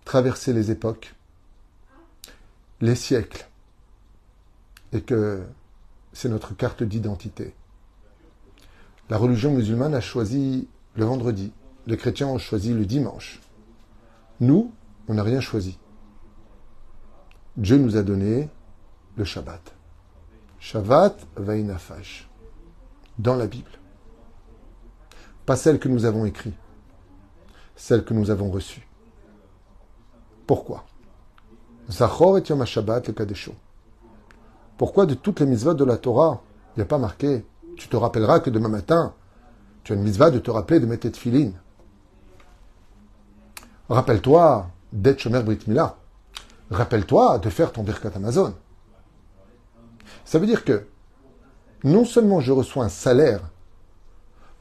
traverser 0.04 0.52
les 0.52 0.70
époques, 0.70 1.14
les 2.80 2.94
siècles 2.94 3.46
et 4.92 5.02
que 5.02 5.44
c'est 6.12 6.28
notre 6.28 6.54
carte 6.54 6.82
d'identité. 6.82 7.54
La 9.10 9.18
religion 9.18 9.52
musulmane 9.52 9.94
a 9.94 10.00
choisi 10.00 10.68
le 10.94 11.04
vendredi, 11.04 11.52
les 11.86 11.96
chrétiens 11.96 12.28
ont 12.28 12.38
choisi 12.38 12.72
le 12.72 12.86
dimanche. 12.86 13.40
Nous, 14.40 14.72
on 15.08 15.14
n'a 15.14 15.22
rien 15.22 15.40
choisi. 15.40 15.78
Dieu 17.56 17.78
nous 17.78 17.96
a 17.96 18.02
donné 18.02 18.48
le 19.16 19.24
Shabbat. 19.24 19.74
Shabbat 20.58 21.26
Vainafash. 21.36 22.28
Dans 23.18 23.34
la 23.34 23.46
Bible. 23.46 23.70
Pas 25.46 25.56
celle 25.56 25.78
que 25.78 25.88
nous 25.88 26.04
avons 26.04 26.24
écrite, 26.24 26.56
celle 27.76 28.04
que 28.04 28.12
nous 28.12 28.30
avons 28.30 28.50
reçue. 28.50 28.86
Pourquoi? 30.46 30.84
Zachor 31.88 32.38
et 32.38 32.42
Yom 32.48 32.64
Shabbat 32.64 33.06
le 33.06 33.12
Kadesho. 33.12 33.54
Pourquoi 34.76 35.06
de 35.06 35.14
toutes 35.14 35.38
les 35.40 35.46
mitzvahs 35.46 35.74
de 35.74 35.84
la 35.84 35.96
Torah, 35.96 36.42
il 36.74 36.80
n'y 36.80 36.82
a 36.82 36.86
pas 36.86 36.98
marqué 36.98 37.46
Tu 37.76 37.88
te 37.88 37.96
rappelleras 37.96 38.40
que 38.40 38.50
demain 38.50 38.68
matin, 38.68 39.14
tu 39.84 39.92
as 39.92 39.96
une 39.96 40.02
mitzvah 40.02 40.30
de 40.30 40.40
te 40.40 40.50
rappeler 40.50 40.80
de 40.80 40.86
mettre 40.86 41.08
tes 41.08 41.16
filines. 41.16 41.54
Rappelle-toi 43.88 44.66
d'être 44.92 45.20
Shomer 45.20 45.42
Brit 45.42 45.60
Mila. 45.68 45.96
Rappelle-toi 46.70 47.38
de 47.38 47.50
faire 47.50 47.70
ton 47.70 47.84
Birkat 47.84 48.10
Amazon. 48.16 48.54
Ça 50.24 50.40
veut 50.40 50.46
dire 50.46 50.64
que 50.64 50.88
non 51.84 52.04
seulement 52.04 52.40
je 52.40 52.50
reçois 52.50 52.84
un 52.84 52.88
salaire 52.88 53.42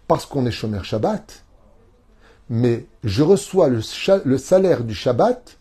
parce 0.07 0.25
qu'on 0.25 0.45
est 0.45 0.51
Shomer 0.51 0.83
Shabbat, 0.83 1.43
mais 2.49 2.85
je 3.03 3.23
reçois 3.23 3.69
le, 3.69 3.81
le 4.23 4.37
salaire 4.37 4.83
du 4.83 4.93
Shabbat 4.93 5.57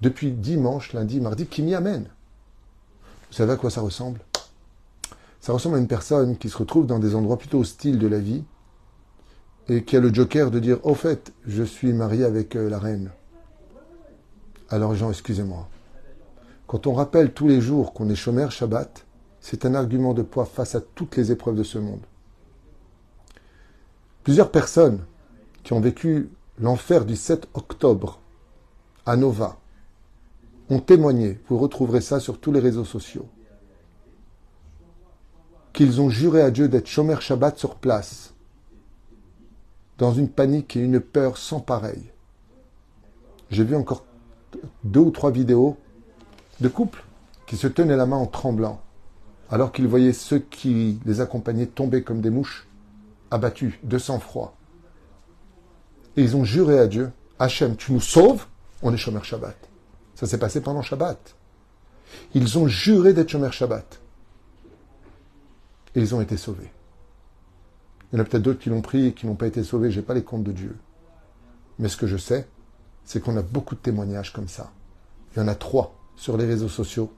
depuis 0.00 0.30
dimanche, 0.30 0.92
lundi, 0.92 1.20
mardi, 1.20 1.46
qui 1.46 1.62
m'y 1.62 1.74
amène. 1.74 2.08
Vous 3.30 3.36
savez 3.36 3.52
à 3.52 3.56
quoi 3.56 3.70
ça 3.70 3.80
ressemble? 3.80 4.20
Ça 5.40 5.52
ressemble 5.52 5.76
à 5.76 5.78
une 5.78 5.88
personne 5.88 6.36
qui 6.36 6.48
se 6.48 6.56
retrouve 6.56 6.86
dans 6.86 6.98
des 6.98 7.14
endroits 7.14 7.38
plutôt 7.38 7.60
hostiles 7.60 7.98
de 7.98 8.06
la 8.06 8.18
vie 8.18 8.44
et 9.68 9.84
qui 9.84 9.96
a 9.96 10.00
le 10.00 10.12
joker 10.12 10.50
de 10.50 10.58
dire 10.58 10.78
Au 10.84 10.94
fait, 10.94 11.32
je 11.46 11.62
suis 11.62 11.92
marié 11.92 12.24
avec 12.24 12.56
euh, 12.56 12.70
la 12.70 12.78
reine. 12.78 13.10
Alors, 14.70 14.94
Jean, 14.94 15.10
excusez-moi. 15.10 15.68
Quand 16.66 16.86
on 16.86 16.92
rappelle 16.92 17.32
tous 17.32 17.48
les 17.48 17.60
jours 17.60 17.92
qu'on 17.92 18.08
est 18.10 18.14
chômeur 18.14 18.50
Shabbat, 18.50 19.06
c'est 19.40 19.64
un 19.64 19.74
argument 19.74 20.14
de 20.14 20.22
poids 20.22 20.44
face 20.44 20.74
à 20.74 20.80
toutes 20.80 21.16
les 21.16 21.32
épreuves 21.32 21.56
de 21.56 21.62
ce 21.62 21.78
monde. 21.78 22.02
Plusieurs 24.28 24.50
personnes 24.50 25.06
qui 25.62 25.72
ont 25.72 25.80
vécu 25.80 26.28
l'enfer 26.58 27.06
du 27.06 27.16
7 27.16 27.48
octobre 27.54 28.20
à 29.06 29.16
Nova 29.16 29.56
ont 30.68 30.80
témoigné, 30.80 31.40
vous 31.48 31.56
retrouverez 31.56 32.02
ça 32.02 32.20
sur 32.20 32.38
tous 32.38 32.52
les 32.52 32.60
réseaux 32.60 32.84
sociaux, 32.84 33.26
qu'ils 35.72 36.02
ont 36.02 36.10
juré 36.10 36.42
à 36.42 36.50
Dieu 36.50 36.68
d'être 36.68 36.88
chômeur 36.88 37.22
Shabbat 37.22 37.58
sur 37.58 37.76
place, 37.76 38.34
dans 39.96 40.12
une 40.12 40.28
panique 40.28 40.76
et 40.76 40.80
une 40.80 41.00
peur 41.00 41.38
sans 41.38 41.60
pareil. 41.60 42.12
J'ai 43.48 43.64
vu 43.64 43.76
encore 43.76 44.04
deux 44.84 45.00
ou 45.00 45.10
trois 45.10 45.30
vidéos 45.30 45.78
de 46.60 46.68
couples 46.68 47.02
qui 47.46 47.56
se 47.56 47.66
tenaient 47.66 47.96
la 47.96 48.04
main 48.04 48.18
en 48.18 48.26
tremblant, 48.26 48.82
alors 49.48 49.72
qu'ils 49.72 49.88
voyaient 49.88 50.12
ceux 50.12 50.40
qui 50.40 51.00
les 51.06 51.22
accompagnaient 51.22 51.64
tomber 51.64 52.02
comme 52.02 52.20
des 52.20 52.28
mouches, 52.28 52.67
abattus, 53.30 53.74
de 53.82 53.98
sang-froid. 53.98 54.56
Et 56.16 56.22
ils 56.22 56.36
ont 56.36 56.44
juré 56.44 56.78
à 56.78 56.86
Dieu, 56.86 57.12
Hachem, 57.38 57.76
tu 57.76 57.92
nous 57.92 58.00
sauves, 58.00 58.46
on 58.82 58.92
est 58.92 58.96
Shomer 58.96 59.22
Shabbat. 59.22 59.56
Ça 60.14 60.26
s'est 60.26 60.38
passé 60.38 60.60
pendant 60.60 60.82
Shabbat. 60.82 61.36
Ils 62.34 62.58
ont 62.58 62.66
juré 62.66 63.12
d'être 63.12 63.28
Shomer 63.28 63.52
Shabbat. 63.52 64.00
Et 65.94 66.00
ils 66.00 66.14
ont 66.14 66.20
été 66.20 66.36
sauvés. 66.36 66.70
Il 68.12 68.16
y 68.16 68.18
en 68.18 68.22
a 68.22 68.24
peut-être 68.24 68.42
d'autres 68.42 68.60
qui 68.60 68.70
l'ont 68.70 68.80
pris 68.80 69.06
et 69.06 69.12
qui 69.12 69.26
n'ont 69.26 69.34
pas 69.34 69.46
été 69.46 69.62
sauvés. 69.62 69.90
Je 69.90 70.00
n'ai 70.00 70.06
pas 70.06 70.14
les 70.14 70.24
comptes 70.24 70.44
de 70.44 70.52
Dieu. 70.52 70.76
Mais 71.78 71.88
ce 71.88 71.96
que 71.96 72.06
je 72.06 72.16
sais, 72.16 72.48
c'est 73.04 73.20
qu'on 73.20 73.36
a 73.36 73.42
beaucoup 73.42 73.74
de 73.74 73.80
témoignages 73.80 74.32
comme 74.32 74.48
ça. 74.48 74.70
Il 75.32 75.40
y 75.40 75.42
en 75.42 75.48
a 75.48 75.54
trois 75.54 75.94
sur 76.16 76.36
les 76.36 76.46
réseaux 76.46 76.68
sociaux 76.68 77.12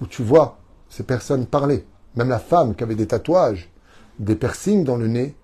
où 0.00 0.06
tu 0.06 0.22
vois 0.22 0.58
ces 0.88 1.02
personnes 1.02 1.46
parler. 1.46 1.84
Même 2.14 2.28
la 2.28 2.38
femme 2.38 2.74
qui 2.74 2.82
avait 2.82 2.94
des 2.94 3.06
tatouages, 3.06 3.70
des 4.18 4.36
piercings 4.36 4.84
dans 4.84 4.96
le 4.96 5.06
nez, 5.06 5.34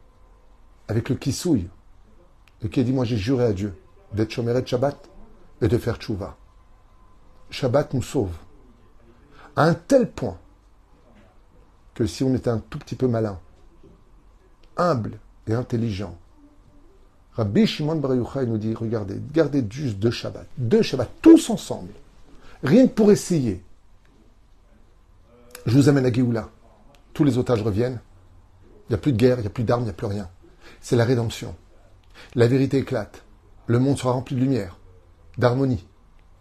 avec 0.89 1.09
le 1.09 1.17
kissouille, 1.17 1.69
et 2.63 2.69
qui 2.69 2.81
a 2.81 2.83
dit 2.83 2.93
Moi 2.93 3.05
j'ai 3.05 3.17
juré 3.17 3.45
à 3.45 3.53
Dieu 3.53 3.75
d'être 4.13 4.31
chomeret 4.31 4.67
Shabbat 4.67 5.11
et 5.61 5.69
de 5.69 5.79
faire 5.79 5.97
tchouva. 5.97 6.37
Shabbat 7.51 7.95
nous 7.95 8.03
sauve. 8.03 8.35
À 9.57 9.65
un 9.65 9.75
tel 9.75 10.11
point 10.11 10.39
que 11.95 12.07
si 12.07 12.25
on 12.25 12.35
était 12.35 12.51
un 12.51 12.59
tout 12.59 12.79
petit 12.79 12.97
peu 12.97 13.07
malin, 13.07 13.39
humble 14.77 15.19
et 15.47 15.55
intelligent, 15.55 16.17
Rabbi 17.35 17.67
Shimon 17.67 17.97
Bar 17.97 18.15
Yochai 18.15 18.47
nous 18.47 18.59
dit 18.59 18.75
regardez, 18.75 19.21
gardez 19.33 19.65
juste 19.69 19.99
deux 19.99 20.11
Shabbats, 20.11 20.45
deux 20.59 20.83
Shabbats, 20.83 21.09
tous 21.21 21.51
ensemble, 21.51 21.93
rien 22.63 22.87
que 22.87 22.93
pour 22.93 23.11
essayer. 23.11 23.63
Je 25.65 25.77
vous 25.77 25.89
amène 25.89 26.07
à 26.07 26.13
Géoula. 26.13 26.49
Tous 27.13 27.25
les 27.25 27.39
otages 27.39 27.63
reviennent. 27.63 28.01
Il 28.89 28.93
n'y 28.93 28.95
a 28.95 28.99
plus 28.99 29.13
de 29.13 29.17
guerre, 29.17 29.39
il 29.39 29.43
n'y 29.43 29.47
a 29.47 29.51
plus 29.51 29.65
d'armes, 29.65 29.83
il 29.83 29.87
n'y 29.87 29.91
a 29.91 29.95
plus 29.95 30.07
rien. 30.07 30.29
C'est 30.81 30.97
la 30.97 31.05
rédemption. 31.05 31.55
La 32.35 32.47
vérité 32.47 32.79
éclate. 32.79 33.25
Le 33.67 33.79
monde 33.79 33.99
sera 33.99 34.13
rempli 34.13 34.35
de 34.35 34.41
lumière, 34.41 34.79
d'harmonie, 35.39 35.87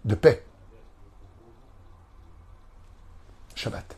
de 0.06 0.16
paix. 0.16 0.44
Shabbat. 3.56 3.96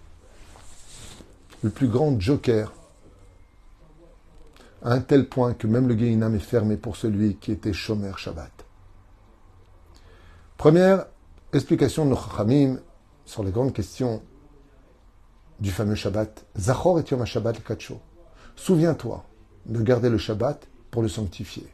Le 1.62 1.70
plus 1.70 1.88
grand 1.88 2.20
joker, 2.20 2.74
à 4.84 4.92
un 4.92 5.00
tel 5.00 5.30
point 5.30 5.54
que 5.54 5.68
même 5.68 5.88
le 5.88 5.98
Gehinam 5.98 6.36
est 6.36 6.40
fermé 6.40 6.76
pour 6.76 6.98
celui 6.98 7.38
qui 7.38 7.52
était 7.54 7.72
chômeur 7.72 8.20
Shabbat. 8.20 8.52
Première 10.58 11.06
explication 11.54 12.06
de 12.06 12.10
nos 12.10 12.90
sur 13.26 13.44
les 13.44 13.52
grandes 13.52 13.74
questions 13.74 14.22
du 15.60 15.72
fameux 15.72 15.96
Shabbat. 15.96 16.46
Zachor 16.58 17.00
et 17.00 17.04
Yom 17.10 17.26
Shabbat 17.26 17.64
Kacho. 17.64 18.02
Souviens-toi 18.55 19.24
de 19.65 19.81
garder 19.81 20.10
le 20.10 20.17
Shabbat 20.17 20.67
pour 20.91 21.01
le 21.01 21.07
sanctifier. 21.07 21.67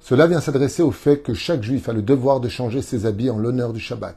Cela 0.00 0.26
vient 0.26 0.40
s'adresser 0.40 0.82
au 0.82 0.90
fait 0.90 1.18
que 1.18 1.32
chaque 1.32 1.62
juif 1.62 1.88
a 1.88 1.92
le 1.92 2.02
devoir 2.02 2.40
de 2.40 2.48
changer 2.48 2.82
ses 2.82 3.06
habits 3.06 3.30
en 3.30 3.38
l'honneur 3.38 3.72
du 3.72 3.80
Shabbat. 3.80 4.16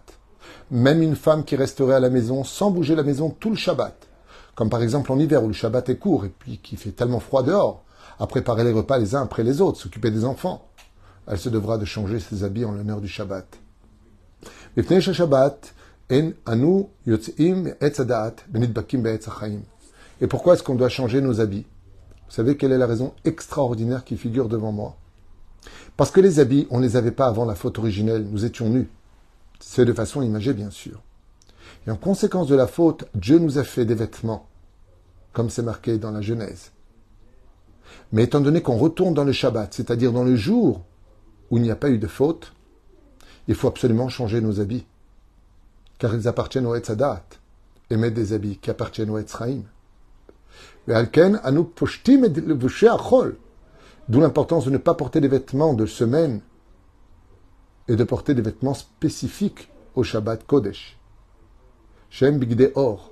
Même 0.72 1.02
une 1.02 1.16
femme 1.16 1.44
qui 1.44 1.56
resterait 1.56 1.96
à 1.96 2.00
la 2.00 2.10
maison 2.10 2.44
sans 2.44 2.72
bouger 2.72 2.96
la 2.96 3.04
maison 3.04 3.30
tout 3.30 3.50
le 3.50 3.56
Shabbat, 3.56 4.08
comme 4.56 4.70
par 4.70 4.82
exemple 4.82 5.12
en 5.12 5.20
hiver 5.20 5.44
où 5.44 5.48
le 5.48 5.54
Shabbat 5.54 5.90
est 5.90 5.98
court 5.98 6.26
et 6.26 6.34
puis 6.38 6.58
qu'il 6.58 6.78
fait 6.78 6.92
tellement 6.92 7.20
froid 7.20 7.44
dehors, 7.44 7.84
à 8.20 8.28
préparer 8.28 8.64
les 8.64 8.72
repas 8.72 8.98
les 8.98 9.16
uns 9.16 9.22
après 9.22 9.44
les 9.44 9.62
autres, 9.62 9.80
s'occuper 9.80 10.12
des 10.12 10.26
enfants, 10.26 10.68
elle 11.28 11.38
se 11.38 11.50
devra 11.50 11.78
de 11.78 11.86
changer 11.86 12.20
ses 12.20 12.44
habits 12.44 12.66
en 12.66 12.72
l'honneur 12.72 13.02
du 13.02 13.08
Shabbat. 13.08 13.46
Et 16.10 16.36
pourquoi 20.30 20.54
est-ce 20.54 20.64
qu'on 20.64 20.76
doit 20.76 20.90
changer 20.90 21.22
nos 21.22 21.42
habits? 21.42 21.66
Vous 22.28 22.32
savez 22.32 22.58
quelle 22.58 22.72
est 22.72 22.78
la 22.78 22.86
raison 22.86 23.14
extraordinaire 23.24 24.04
qui 24.04 24.18
figure 24.18 24.48
devant 24.48 24.72
moi? 24.72 24.98
Parce 25.98 26.12
que 26.12 26.22
les 26.22 26.40
habits, 26.40 26.68
on 26.70 26.80
ne 26.80 26.86
les 26.86 26.96
avait 26.96 27.12
pas 27.12 27.26
avant 27.26 27.46
la 27.46 27.56
faute 27.56 27.80
originelle, 27.80 28.28
nous 28.30 28.46
étions 28.46 28.70
nus. 28.70 28.90
C'est 29.60 29.86
de 29.86 29.94
façon 29.94 30.22
imagée, 30.22 30.54
bien 30.54 30.70
sûr. 30.70 31.02
Et 31.88 31.92
en 31.92 31.96
conséquence 31.96 32.48
de 32.48 32.56
la 32.56 32.68
faute, 32.68 33.06
Dieu 33.16 33.40
nous 33.40 33.58
a 33.58 33.64
fait 33.64 33.86
des 33.86 33.96
vêtements, 33.96 34.48
comme 35.34 35.50
c'est 35.50 35.64
marqué 35.64 35.98
dans 35.98 36.12
la 36.12 36.22
Genèse. 36.22 36.72
Mais 38.12 38.24
étant 38.24 38.42
donné 38.42 38.62
qu'on 38.62 38.78
retourne 38.78 39.14
dans 39.14 39.24
le 39.24 39.32
Shabbat, 39.32 39.74
c'est-à-dire 39.74 40.12
dans 40.12 40.24
le 40.24 40.36
jour 40.36 40.84
où 41.50 41.58
il 41.58 41.64
n'y 41.64 41.72
a 41.72 41.76
pas 41.76 41.90
eu 41.90 41.98
de 41.98 42.08
faute, 42.08 42.54
il 43.48 43.56
faut 43.56 43.68
absolument 43.68 44.10
changer 44.10 44.42
nos 44.42 44.60
habits, 44.60 44.86
car 45.98 46.14
ils 46.14 46.28
appartiennent 46.28 46.66
au 46.66 46.76
Etzadat, 46.76 47.24
et 47.90 47.98
mettre 47.98 48.16
des 48.16 48.34
habits 48.34 48.58
qui 48.58 48.70
appartiennent 48.70 49.10
au 49.10 49.18
Etzraïm. 49.18 49.64
D'où 54.08 54.20
l'importance 54.20 54.66
de 54.66 54.70
ne 54.70 54.78
pas 54.78 54.94
porter 54.94 55.20
des 55.20 55.28
vêtements 55.28 55.74
de 55.74 55.86
semaine 55.86 56.42
et 57.88 57.96
de 57.96 58.04
porter 58.04 58.34
des 58.34 58.42
vêtements 58.42 58.74
spécifiques 58.74 59.70
au 59.96 60.04
Shabbat 60.04 60.46
Kodesh. 60.46 60.98
Shem 62.10 62.38
Bigde 62.38 62.72
Or, 62.76 63.12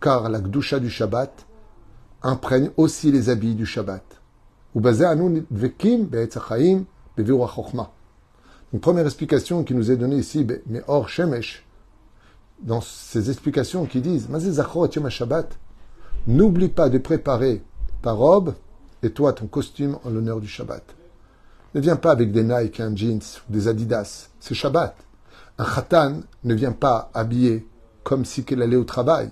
car 0.00 0.28
la 0.28 0.40
Gdusha 0.40 0.80
du 0.80 0.90
Shabbat 0.90 1.46
imprègne 2.22 2.70
aussi 2.76 3.12
les 3.12 3.28
habits 3.28 3.54
du 3.54 3.66
Shabbat. 3.66 4.02
Une 4.74 4.82
première 8.80 9.06
explication 9.06 9.62
qui 9.62 9.74
nous 9.74 9.90
est 9.90 9.96
donnée 9.96 10.16
ici, 10.16 10.46
mais 10.66 10.82
Or 10.88 11.08
Shemesh, 11.08 11.63
dans 12.62 12.80
ces 12.80 13.30
explications 13.30 13.86
qui 13.86 14.00
disent, 14.00 14.28
Shabbat, 15.08 15.58
N'oublie 16.26 16.68
pas 16.68 16.88
de 16.88 16.98
préparer 16.98 17.62
ta 18.00 18.12
robe 18.12 18.54
et 19.02 19.10
toi 19.10 19.32
ton 19.32 19.46
costume 19.46 19.98
en 20.04 20.10
l'honneur 20.10 20.40
du 20.40 20.48
Shabbat. 20.48 20.82
Ne 21.74 21.80
viens 21.80 21.96
pas 21.96 22.12
avec 22.12 22.32
des 22.32 22.44
Nike, 22.44 22.80
un 22.80 22.94
jeans 22.96 23.20
ou 23.48 23.52
des 23.52 23.68
Adidas. 23.68 24.30
C'est 24.40 24.54
Shabbat. 24.54 24.96
Un 25.58 25.64
khatan 25.64 26.20
ne 26.44 26.54
vient 26.54 26.72
pas 26.72 27.10
habillé 27.12 27.66
comme 28.02 28.24
si 28.24 28.44
qu'elle 28.44 28.62
allait 28.62 28.76
au 28.76 28.84
travail. 28.84 29.30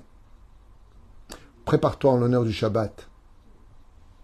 Prépare-toi 1.64 2.12
en 2.12 2.16
l'honneur 2.18 2.44
du 2.44 2.52
Shabbat. 2.52 3.08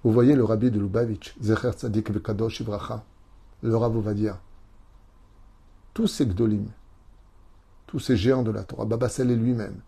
Vous 0.05 0.13
voyez 0.13 0.35
le 0.35 0.45
rabbi 0.45 0.71
de 0.71 0.79
Lubavitch, 0.79 1.37
Zecher 1.41 1.73
Tzadik 1.73 2.11
Vekadosh 2.11 2.61
Ibracha. 2.61 3.05
Le 3.63 3.77
rabbi 3.77 4.01
va 4.01 4.15
dire 4.15 4.39
tous 5.99 6.07
ces 6.07 6.27
gdolim, 6.27 6.67
tous 7.89 7.99
ces 7.99 8.17
géants 8.17 8.43
de 8.43 8.51
la 8.51 8.63
Torah, 8.63 8.85
Baba 8.85 9.09
lui-même, 9.19 9.81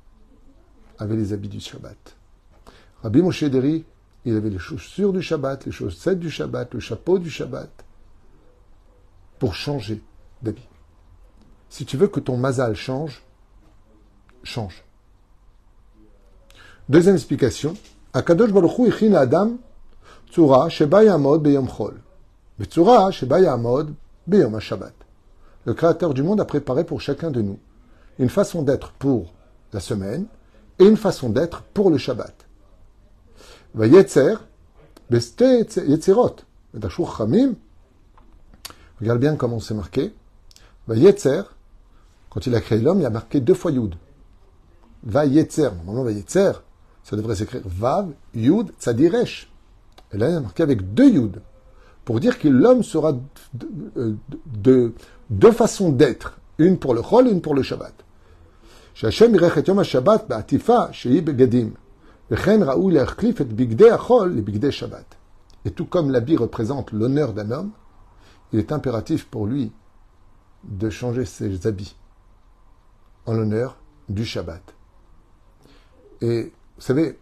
avait 0.99 1.17
les 1.17 1.33
habits 1.33 1.49
du 1.49 1.61
Shabbat. 1.61 2.17
Rabbi 3.03 3.23
Moshe 3.23 3.45
Deri, 3.45 3.85
il 4.25 4.37
avait 4.37 4.51
les 4.51 4.59
chaussures 4.59 5.13
du 5.13 5.23
Shabbat, 5.23 5.67
les 5.67 5.73
chaussettes 5.73 6.19
du 6.19 6.31
Shabbat, 6.31 6.75
le 6.75 6.81
chapeau 6.81 7.19
du 7.19 7.31
Shabbat, 7.31 7.71
pour 9.39 9.55
changer 9.55 10.03
d'habit. 10.43 10.67
Si 11.69 11.85
tu 11.85 11.99
veux 11.99 12.09
que 12.09 12.21
ton 12.21 12.39
mazal 12.39 12.75
change, 12.75 13.23
change. 14.43 14.83
Deuxième 16.89 17.15
explication. 17.15 17.75
Akadosh 18.13 18.51
Baruch 18.51 18.79
Hu 18.79 18.89
ichin 18.89 19.13
Adam 19.15 19.59
tzura 20.33 20.69
sheba 20.71 21.05
yamod 21.05 21.43
beyom 21.43 21.69
chol. 21.69 22.01
Sheba 23.13 23.41
yamod 23.41 23.95
beyom 24.27 24.59
Shabbat. 24.59 24.95
Le 25.67 25.75
Créateur 25.75 26.15
du 26.15 26.23
monde 26.23 26.41
a 26.41 26.47
préparé 26.47 26.85
pour 26.85 27.01
chacun 27.01 27.31
de 27.31 27.43
nous 27.43 27.59
une 28.21 28.29
façon 28.29 28.63
d'être 28.63 28.93
pour 28.93 29.33
la 29.73 29.81
semaine 29.81 30.27
et 30.79 30.85
une 30.85 30.97
façon 30.97 31.31
d'être 31.31 31.63
pour 31.63 31.91
le 31.91 31.99
Shabbat. 31.99 32.35
Vayetzer, 33.75 34.35
Beste 35.09 35.43
Yetzerot. 35.77 36.37
Chamim. 36.89 37.55
Regarde 39.01 39.21
bien 39.21 39.37
comment 39.37 39.59
c'est 39.59 39.75
marqué. 39.75 40.15
Vayetzer, 40.87 41.43
quand 42.29 42.47
il 42.47 42.55
a 42.55 42.61
créé 42.61 42.79
l'homme, 42.79 43.01
il 43.01 43.07
a 43.07 43.11
marqué 43.11 43.41
deux 43.41 43.55
fois 43.55 43.73
Yud. 43.73 43.95
Vayetzer. 45.03 45.71
Normalement, 45.77 46.05
Vayetzer, 46.05 46.53
ça 47.03 47.17
devrait 47.17 47.37
s'écrire 47.37 47.63
Vav, 47.65 48.11
Yud, 48.35 48.71
Tzadiresh. 48.79 49.51
Et 50.13 50.19
là, 50.19 50.29
il 50.29 50.37
est 50.37 50.41
marqué 50.41 50.63
avec 50.63 50.93
deux 50.93 51.09
Yud. 51.09 51.41
Pour 52.05 52.21
dire 52.21 52.39
que 52.39 52.49
l'homme 52.49 52.83
sera 52.83 53.15
de, 53.55 54.17
de, 54.47 54.93
deux 55.31 55.53
façons 55.53 55.91
d'être. 55.91 56.39
Une 56.59 56.79
pour 56.79 56.93
le 56.93 57.01
Chol 57.03 57.29
une 57.29 57.41
pour 57.41 57.55
le 57.55 57.63
Shabbat. 57.63 57.95
שהשם 59.00 59.36
ירך 59.36 59.58
את 59.58 59.68
יום 59.68 59.80
השבת 59.80 60.24
בעטיפה 60.28 60.80
שהיא 60.92 61.24
בגדים, 61.24 61.74
וכן 62.32 62.60
ראוי 62.64 62.94
להחליף 62.94 63.42
את 63.42 63.54
בגדי 63.54 63.92
החול 63.92 64.34
לבגדי 64.38 64.72
שבת. 64.72 65.16
Et 65.66 65.72
tout 65.72 65.86
comme 65.86 66.12
l'habit 66.12 66.38
représente 66.38 66.92
l'honneur 66.92 67.34
d'un 67.34 67.50
homme, 67.50 67.72
il 68.54 68.60
est 68.60 68.72
impératif 68.72 69.26
pour 69.26 69.48
lui 69.48 69.72
de 70.64 70.90
changer 70.90 71.26
ses 71.26 71.66
habits 71.66 71.96
en 73.26 73.34
l'honneur 73.34 73.78
du 74.08 74.26
Shabbat. 74.26 74.62
Et 76.22 76.54
vous 76.76 76.82
savez, 76.82 77.20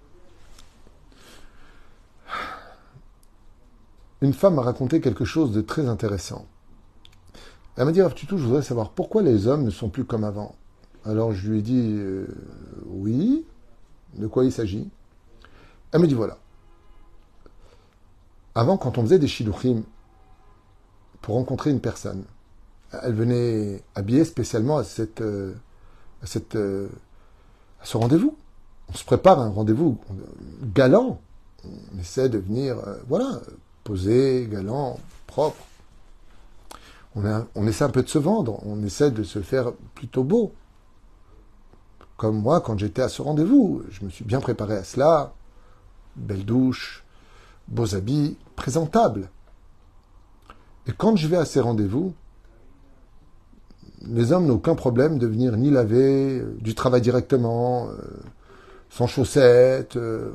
une 4.21 4.33
femme 4.33 4.55
m'a 4.55 4.61
raconté 4.61 5.01
quelque 5.01 5.25
chose 5.25 5.51
de 5.51 5.61
très 5.61 5.87
intéressant. 5.87 6.45
Elle 7.75 7.85
m'a 7.85 7.91
dit, 7.91 8.01
Rav 8.01 8.13
Tutu, 8.13 8.37
je 8.37 8.43
voudrais 8.43 8.61
savoir 8.61 8.91
pourquoi 8.91 9.21
les 9.21 9.47
hommes 9.47 9.63
ne 9.63 9.71
sont 9.71 9.89
plus 9.89 10.05
comme 10.05 10.23
avant. 10.23 10.55
Alors 11.08 11.32
je 11.32 11.48
lui 11.48 11.60
ai 11.60 11.62
dit, 11.62 11.94
euh, 11.96 12.26
oui, 12.86 13.46
de 14.16 14.26
quoi 14.26 14.44
il 14.44 14.52
s'agit? 14.52 14.90
Elle 15.90 16.02
me 16.02 16.06
dit, 16.06 16.12
voilà. 16.12 16.36
Avant, 18.54 18.76
quand 18.76 18.98
on 18.98 19.02
faisait 19.02 19.18
des 19.18 19.26
shiluchim 19.26 19.84
pour 21.22 21.36
rencontrer 21.36 21.70
une 21.70 21.80
personne, 21.80 22.24
elle 22.92 23.14
venait 23.14 23.82
habillée 23.94 24.26
spécialement 24.26 24.80
euh, 24.80 25.54
euh, 26.54 26.88
à 27.80 27.84
ce 27.84 27.96
rendez-vous. 27.96 28.36
On 28.90 28.94
se 28.94 29.04
prépare 29.04 29.38
à 29.40 29.44
un 29.44 29.50
rendez-vous 29.50 29.98
galant. 30.74 31.20
On 31.64 31.98
essaie 31.98 32.28
de 32.28 32.38
venir, 32.38 32.76
voilà, 33.08 33.40
posé, 33.82 34.46
galant, 34.50 34.98
propre. 35.26 35.64
On, 37.14 37.66
essaie 37.66 37.84
un 37.84 37.90
peu 37.90 38.02
de 38.02 38.08
se 38.08 38.18
vendre, 38.18 38.60
on 38.64 38.82
essaie 38.84 39.10
de 39.10 39.24
se 39.24 39.40
faire 39.40 39.72
plutôt 39.94 40.22
beau. 40.22 40.52
Comme 42.18 42.42
moi, 42.42 42.60
quand 42.60 42.76
j'étais 42.76 43.00
à 43.00 43.08
ce 43.08 43.22
rendez-vous, 43.22 43.84
je 43.90 44.04
me 44.04 44.10
suis 44.10 44.24
bien 44.24 44.40
préparé 44.40 44.74
à 44.74 44.82
cela. 44.82 45.34
Belle 46.16 46.44
douche, 46.44 47.04
beaux 47.68 47.94
habits, 47.94 48.36
présentable. 48.56 49.30
Et 50.88 50.92
quand 50.92 51.14
je 51.14 51.28
vais 51.28 51.36
à 51.36 51.44
ces 51.44 51.60
rendez-vous, 51.60 52.12
les 54.04 54.32
hommes 54.32 54.46
n'ont 54.46 54.54
aucun 54.54 54.74
problème 54.74 55.18
de 55.18 55.28
venir 55.28 55.56
ni 55.56 55.70
laver, 55.70 56.40
euh, 56.40 56.56
du 56.60 56.74
travail 56.74 57.02
directement, 57.02 57.88
euh, 57.88 57.94
sans 58.90 59.06
chaussettes, 59.06 59.96
euh, 59.96 60.32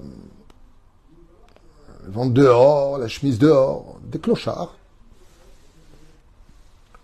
dehors, 2.07 2.97
la 2.97 3.09
chemise 3.09 3.39
dehors, 3.39 3.99
des 4.05 4.19
clochards. 4.19 4.77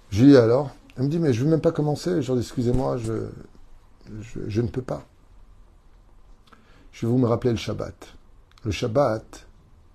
J'ai 0.10 0.28
dit 0.28 0.38
alors, 0.38 0.72
elle 0.96 1.04
me 1.04 1.10
dit, 1.10 1.20
mais 1.20 1.34
je 1.34 1.42
ne 1.42 1.46
veux 1.46 1.52
même 1.52 1.62
pas 1.62 1.74
commencer. 1.74 2.22
Dis, 2.22 2.32
excusez-moi, 2.32 2.96
je, 2.96 3.28
je, 4.22 4.62
ne 4.62 4.68
peux 4.68 4.82
pas. 4.82 5.06
Je 6.92 7.06
vais 7.06 7.12
vous 7.12 7.18
me 7.18 7.28
rappeler 7.28 7.52
le 7.52 7.58
Shabbat. 7.58 8.16
Le 8.64 8.72
Shabbat, 8.72 9.48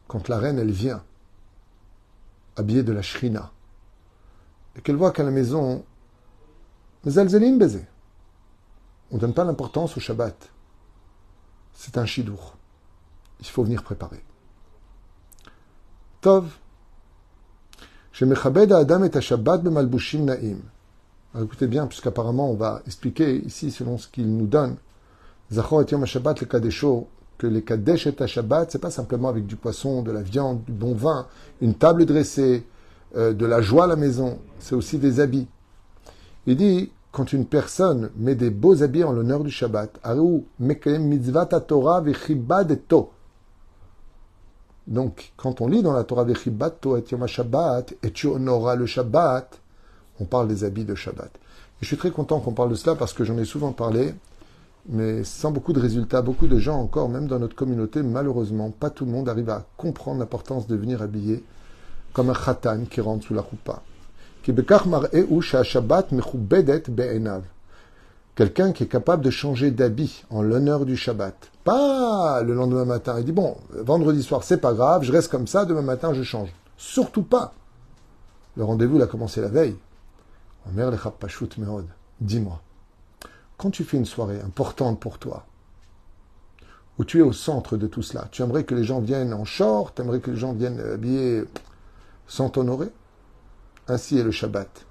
quand 0.09 0.29
la 0.29 0.39
reine, 0.39 0.59
elle 0.59 0.71
vient, 0.71 1.03
habillée 2.57 2.83
de 2.83 2.93
la 2.93 3.03
shrina, 3.03 3.53
et 4.77 4.81
qu'elle 4.81 4.97
voit 4.97 5.13
qu'à 5.13 5.23
la 5.23 5.31
maison, 5.31 5.85
baiser. 7.05 7.87
On 9.11 9.17
ne 9.17 9.21
donne 9.21 9.35
pas 9.35 9.45
l'importance 9.45 9.97
au 9.97 10.01
Shabbat. 10.01 10.51
C'est 11.73 11.99
un 11.99 12.07
chidour. 12.07 12.57
Il 13.41 13.47
faut 13.47 13.65
venir 13.65 13.83
préparer. 13.83 14.25
Tov. 16.21 16.51
Adam 18.21 19.05
et 19.05 19.21
Shabbat. 19.21 19.63
Écoutez 21.41 21.67
bien, 21.67 21.89
puisqu'apparemment 21.89 22.49
on 22.49 22.55
va 22.55 22.81
expliquer 22.87 23.39
ici 23.45 23.73
selon 23.73 23.99
ce 23.99 24.07
qu'il 24.07 24.37
nous 24.37 24.47
donne. 24.47 24.77
Zachor 25.51 25.83
et 25.83 25.87
Yom 25.91 26.07
Shabbat 26.07 26.41
le 26.41 26.47
Kadesho, 26.47 27.09
que 27.39 27.49
les 27.49 27.63
Kadesh 27.63 28.07
et 28.07 28.27
Shabbat, 28.27 28.71
c'est 28.71 28.79
pas 28.79 28.93
simplement 28.93 29.29
avec 29.29 29.45
du 29.45 29.57
poisson, 29.57 30.03
de 30.03 30.13
la 30.13 30.23
viande, 30.23 30.63
du 30.65 30.71
bon 30.71 30.95
vin, 30.95 31.27
une 31.61 31.75
table 31.75 32.07
dressée, 32.07 32.65
euh, 33.17 33.33
de 33.33 33.47
la 33.47 33.61
joie 33.61 33.85
à 33.85 33.87
la 33.89 33.97
maison, 33.97 34.39
c'est 34.61 34.77
aussi 34.77 34.99
des 34.99 35.19
habits. 35.19 35.49
Il 36.47 36.57
dit, 36.57 36.93
quand 37.11 37.33
une 37.33 37.47
personne 37.47 38.11
met 38.17 38.37
des 38.37 38.51
beaux 38.51 38.85
habits 38.85 39.03
en 39.03 39.13
l'honneur 39.13 39.43
du 39.43 39.51
Shabbat, 39.51 40.01
Donc, 44.87 45.33
quand 45.37 45.61
on 45.61 45.67
lit 45.67 45.83
dans 45.83 45.93
la 45.93 46.05
Torah 46.05 46.27
Yom 46.27 47.27
Shabbat, 47.27 47.95
et 48.05 48.11
tu 48.13 48.29
honoras 48.29 48.77
le 48.77 48.87
Shabbat, 48.87 49.61
on 50.21 50.25
parle 50.25 50.49
des 50.49 50.65
habits 50.65 50.85
de 50.85 50.95
Shabbat. 50.95 51.31
Je 51.81 51.87
suis 51.87 51.97
très 51.97 52.11
content 52.11 52.41
qu'on 52.41 52.53
parle 52.53 52.71
de 52.71 52.75
cela 52.75 52.95
parce 52.95 53.13
que 53.13 53.25
j'en 53.25 53.37
ai 53.39 53.45
souvent 53.45 53.73
parlé, 53.73 54.15
mais 54.89 55.25
sans 55.25 55.51
beaucoup 55.51 55.73
de 55.73 55.81
résultats. 55.81 56.23
Beaucoup 56.23 56.47
de 56.47 56.59
gens 56.59 56.81
encore, 56.81 57.09
même 57.09 57.27
dans 57.27 57.39
notre 57.39 57.57
communauté, 57.57 58.03
malheureusement, 58.03 58.71
pas 58.71 58.91
tout 58.91 59.05
le 59.05 59.11
monde 59.11 59.29
arrive 59.29 59.51
à 59.51 59.65
comprendre 59.77 60.21
l'importance 60.21 60.67
de 60.67 60.77
venir 60.77 61.03
habiller 61.03 61.43
comme 62.13 62.31
un 62.31 62.35
khatan 62.35 62.85
qui 62.89 63.01
rentre 63.01 63.27
sous 63.27 63.35
la 63.35 63.43
roupa. 63.43 63.83
Quelqu'un 68.37 68.73
qui 68.73 68.83
est 68.83 68.89
capable 68.89 69.25
de 69.25 69.31
changer 69.31 69.71
d'habit 69.71 70.25
en 70.31 70.43
l'honneur 70.43 70.85
du 70.85 70.97
Shabbat. 70.97 71.35
Pas 71.65 72.43
le 72.43 72.55
lendemain 72.55 72.85
matin. 72.85 73.17
Il 73.19 73.25
dit, 73.25 73.33
bon, 73.33 73.57
vendredi 73.73 74.23
soir, 74.23 74.45
c'est 74.45 74.59
pas 74.59 74.75
grave, 74.75 75.03
je 75.03 75.13
reste 75.13 75.31
comme 75.31 75.47
ça, 75.47 75.65
demain 75.65 75.83
matin, 75.83 76.13
je 76.13 76.23
change. 76.23 76.53
Surtout 76.77 77.23
pas. 77.23 77.55
Le 78.57 78.65
rendez-vous, 78.65 79.01
a 79.03 79.07
commencé 79.07 79.41
la 79.41 79.49
veille. 79.49 79.77
Dis-moi, 82.21 82.63
quand 83.57 83.71
tu 83.71 83.85
fais 83.85 83.97
une 83.97 84.07
soirée 84.07 84.41
importante 84.41 85.01
pour 85.01 85.19
toi, 85.19 85.47
où 86.99 87.05
tu 87.05 87.19
es 87.19 87.23
au 87.23 87.33
centre 87.33 87.77
de 87.77 87.87
tout 87.87 88.03
cela, 88.03 88.29
tu 88.31 88.43
aimerais 88.43 88.65
que 88.65 88.75
les 88.75 88.85
gens 88.85 89.01
viennent 89.01 89.35
en 89.35 89.45
short, 89.45 89.97
tu 89.97 90.03
aimerais 90.03 90.21
que 90.21 90.31
les 90.31 90.37
gens 90.37 90.53
viennent 90.53 90.81
habillés 90.81 91.45
sans 92.27 92.51
t'honorer? 92.51 92.89
Ainsi 93.89 94.19
est 94.19 94.23
le 94.23 94.31
Shabbat. 94.31 94.87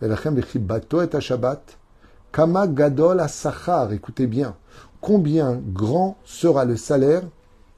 et 0.00 1.20
Shabbat. 1.20 1.78
Kama 2.32 2.66
gadol 2.66 3.20
asachar. 3.20 3.92
Écoutez 3.92 4.26
bien. 4.26 4.56
Combien 5.00 5.54
grand 5.56 6.16
sera 6.24 6.64
le 6.64 6.76
salaire? 6.76 7.22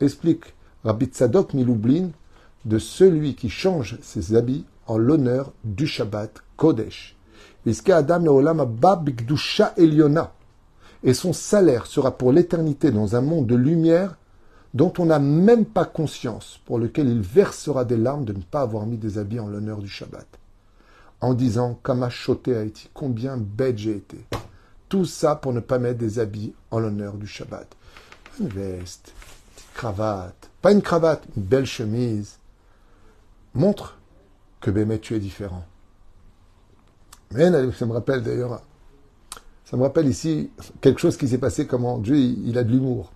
Explique 0.01 0.55
Rabbi 0.85 1.07
Tzadok 1.07 1.55
Miloublin 1.55 2.11
de 2.65 2.79
celui 2.79 3.35
qui 3.35 3.49
change 3.49 3.99
ses 4.03 4.35
habits 4.35 4.67
en 4.87 4.99
l'honneur 4.99 5.53
du 5.65 5.87
Shabbat 5.87 6.43
Kodesh. 6.57 7.14
Et 7.67 7.73
son 11.15 11.33
salaire 11.33 11.87
sera 11.87 12.17
pour 12.17 12.33
l'éternité 12.33 12.91
dans 12.91 13.17
un 13.17 13.21
monde 13.21 13.47
de 13.47 13.57
lumière 13.57 14.17
dont 14.75 14.93
on 14.99 15.07
n'a 15.07 15.21
même 15.21 15.65
pas 15.65 15.85
conscience, 15.85 16.61
pour 16.67 16.79
lequel 16.79 17.09
il 17.09 17.21
versera 17.21 17.85
des 17.85 17.97
larmes 17.97 18.25
de 18.25 18.33
ne 18.33 18.43
pas 18.43 18.63
avoir 18.63 18.87
mis 18.87 18.97
des 18.99 19.19
habits 19.19 19.39
en 19.39 19.47
l'honneur 19.47 19.79
du 19.79 19.89
Shabbat. 19.89 20.27
En 21.21 21.33
disant, 21.33 21.79
Kamachoté 21.85 22.57
Haïti, 22.57 22.91
combien 22.93 23.37
bête 23.37 23.79
j'ai 23.79 23.97
été. 23.97 24.19
Tout 24.89 25.05
ça 25.05 25.37
pour 25.37 25.53
ne 25.53 25.61
pas 25.61 25.79
mettre 25.79 25.99
des 25.99 26.19
habits 26.19 26.53
en 26.73 26.81
l'honneur 26.81 27.15
du 27.15 27.27
Shabbat. 27.27 27.69
Une 28.41 28.49
veste, 28.49 29.13
une 29.57 29.75
cravate, 29.75 30.51
pas 30.61 30.73
une 30.73 30.83
cravate, 30.83 31.23
une 31.37 31.45
belle 31.45 31.67
chemise. 31.67 32.39
Montre 33.55 33.97
que 34.61 34.73
Bémet, 34.73 34.99
tu 34.99 35.15
es 35.15 35.21
différent. 35.21 35.65
Mais 37.33 37.51
ça 37.73 37.87
me 37.87 37.93
rappelle 37.93 38.23
d'ailleurs, 38.23 38.63
ça 39.65 39.77
me 39.77 39.83
rappelle 39.83 40.07
ici 40.07 40.51
quelque 40.81 41.01
chose 41.01 41.17
qui 41.17 41.29
s'est 41.29 41.39
passé, 41.39 41.67
comment 41.67 41.99
Dieu, 41.99 42.17
il 42.17 42.57
a 42.59 42.65
de 42.65 42.71
l'humour 42.71 43.11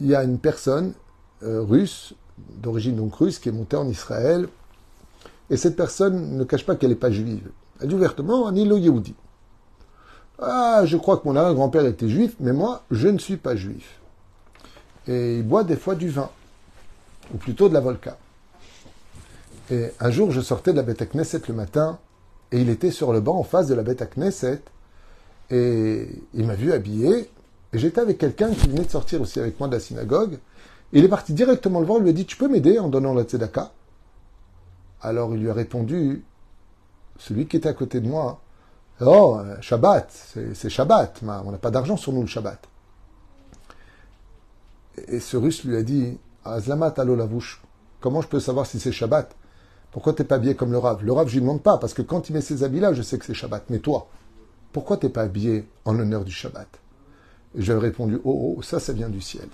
il 0.00 0.06
y 0.06 0.14
a 0.14 0.24
une 0.24 0.38
personne 0.38 0.94
euh, 1.42 1.62
russe, 1.62 2.14
d'origine 2.38 2.96
donc 2.96 3.14
russe, 3.14 3.38
qui 3.38 3.48
est 3.48 3.52
montée 3.52 3.76
en 3.76 3.88
Israël, 3.88 4.48
et 5.50 5.56
cette 5.56 5.76
personne 5.76 6.36
ne 6.36 6.44
cache 6.44 6.64
pas 6.64 6.76
qu'elle 6.76 6.90
n'est 6.90 6.96
pas 6.96 7.10
juive. 7.10 7.50
Elle 7.80 7.88
dit 7.88 7.94
ouvertement, 7.94 8.46
Anilo 8.46 8.76
Yehudi. 8.76 9.14
Ah, 10.38 10.82
je 10.84 10.96
crois 10.96 11.18
que 11.18 11.28
mon 11.28 11.36
arrière-grand-père 11.36 11.84
était 11.84 12.08
juif, 12.08 12.34
mais 12.40 12.52
moi, 12.52 12.82
je 12.90 13.08
ne 13.08 13.18
suis 13.18 13.36
pas 13.36 13.56
juif. 13.56 14.00
Et 15.06 15.38
il 15.38 15.46
boit 15.46 15.64
des 15.64 15.76
fois 15.76 15.94
du 15.94 16.08
vin, 16.08 16.30
ou 17.34 17.36
plutôt 17.36 17.68
de 17.68 17.74
la 17.74 17.80
volca. 17.80 18.16
Et 19.70 19.90
un 20.00 20.10
jour, 20.10 20.30
je 20.30 20.40
sortais 20.40 20.72
de 20.72 20.80
la 20.80 20.90
à 20.90 21.06
Knesset 21.06 21.42
le 21.48 21.54
matin, 21.54 21.98
et 22.52 22.60
il 22.60 22.68
était 22.68 22.90
sur 22.90 23.12
le 23.12 23.20
banc 23.20 23.38
en 23.38 23.42
face 23.42 23.66
de 23.66 23.74
la 23.74 23.82
bête 23.82 24.02
à 24.02 24.06
Knesset, 24.06 24.62
et 25.50 26.08
il 26.34 26.46
m'a 26.46 26.54
vu 26.54 26.72
habillé, 26.72 27.30
et 27.72 27.78
j'étais 27.78 28.00
avec 28.00 28.18
quelqu'un 28.18 28.50
qui 28.52 28.68
venait 28.68 28.84
de 28.84 28.90
sortir 28.90 29.20
aussi 29.20 29.38
avec 29.40 29.58
moi 29.58 29.68
de 29.68 29.74
la 29.74 29.80
synagogue. 29.80 30.38
il 30.92 31.04
est 31.04 31.08
parti 31.08 31.32
directement 31.32 31.80
le 31.80 31.86
voir, 31.86 31.98
il 31.98 32.04
lui 32.04 32.10
a 32.10 32.12
dit 32.14 32.26
Tu 32.26 32.36
peux 32.36 32.48
m'aider 32.48 32.78
en 32.78 32.88
donnant 32.88 33.14
la 33.14 33.22
tzedaka? 33.22 33.72
Alors 35.02 35.34
il 35.34 35.40
lui 35.40 35.50
a 35.50 35.54
répondu 35.54 36.24
Celui 37.18 37.46
qui 37.46 37.56
était 37.56 37.68
à 37.68 37.74
côté 37.74 38.00
de 38.00 38.08
moi 38.08 38.40
Oh, 39.02 39.38
Shabbat, 39.62 40.10
c'est 40.52 40.68
Shabbat, 40.68 41.20
on 41.22 41.50
n'a 41.50 41.58
pas 41.58 41.70
d'argent 41.70 41.96
sur 41.96 42.12
nous 42.12 42.20
le 42.20 42.26
Shabbat. 42.26 42.68
Et 45.08 45.20
ce 45.20 45.38
russe 45.38 45.64
lui 45.64 45.74
a 45.76 45.82
dit, 45.82 46.18
Azlamat 46.44 46.94
alo 46.98 47.16
lavouche, 47.16 47.62
comment 48.00 48.20
je 48.20 48.28
peux 48.28 48.40
savoir 48.40 48.66
si 48.66 48.78
c'est 48.78 48.92
Shabbat? 48.92 49.34
Pourquoi 49.92 50.12
t'es 50.12 50.24
pas 50.24 50.36
habillé 50.36 50.54
comme 50.54 50.72
le 50.72 50.78
Rav? 50.78 51.04
Le 51.04 51.12
Rav, 51.12 51.28
je 51.28 51.34
lui 51.34 51.40
demande 51.40 51.62
pas, 51.62 51.78
parce 51.78 51.94
que 51.94 52.02
quand 52.02 52.28
il 52.28 52.32
met 52.32 52.40
ses 52.40 52.62
habits-là, 52.62 52.92
je 52.92 53.02
sais 53.02 53.18
que 53.18 53.24
c'est 53.24 53.34
Shabbat. 53.34 53.64
Mais 53.70 53.80
toi, 53.80 54.08
pourquoi 54.72 54.96
t'es 54.96 55.08
pas 55.08 55.22
habillé 55.22 55.68
en 55.84 55.92
l'honneur 55.92 56.24
du 56.24 56.32
Shabbat? 56.32 56.68
Et 57.56 57.62
j'avais 57.62 57.80
répondu, 57.80 58.20
oh, 58.24 58.54
oh, 58.56 58.62
ça, 58.62 58.78
ça 58.78 58.92
vient 58.92 59.08
du 59.08 59.20
ciel. 59.20 59.48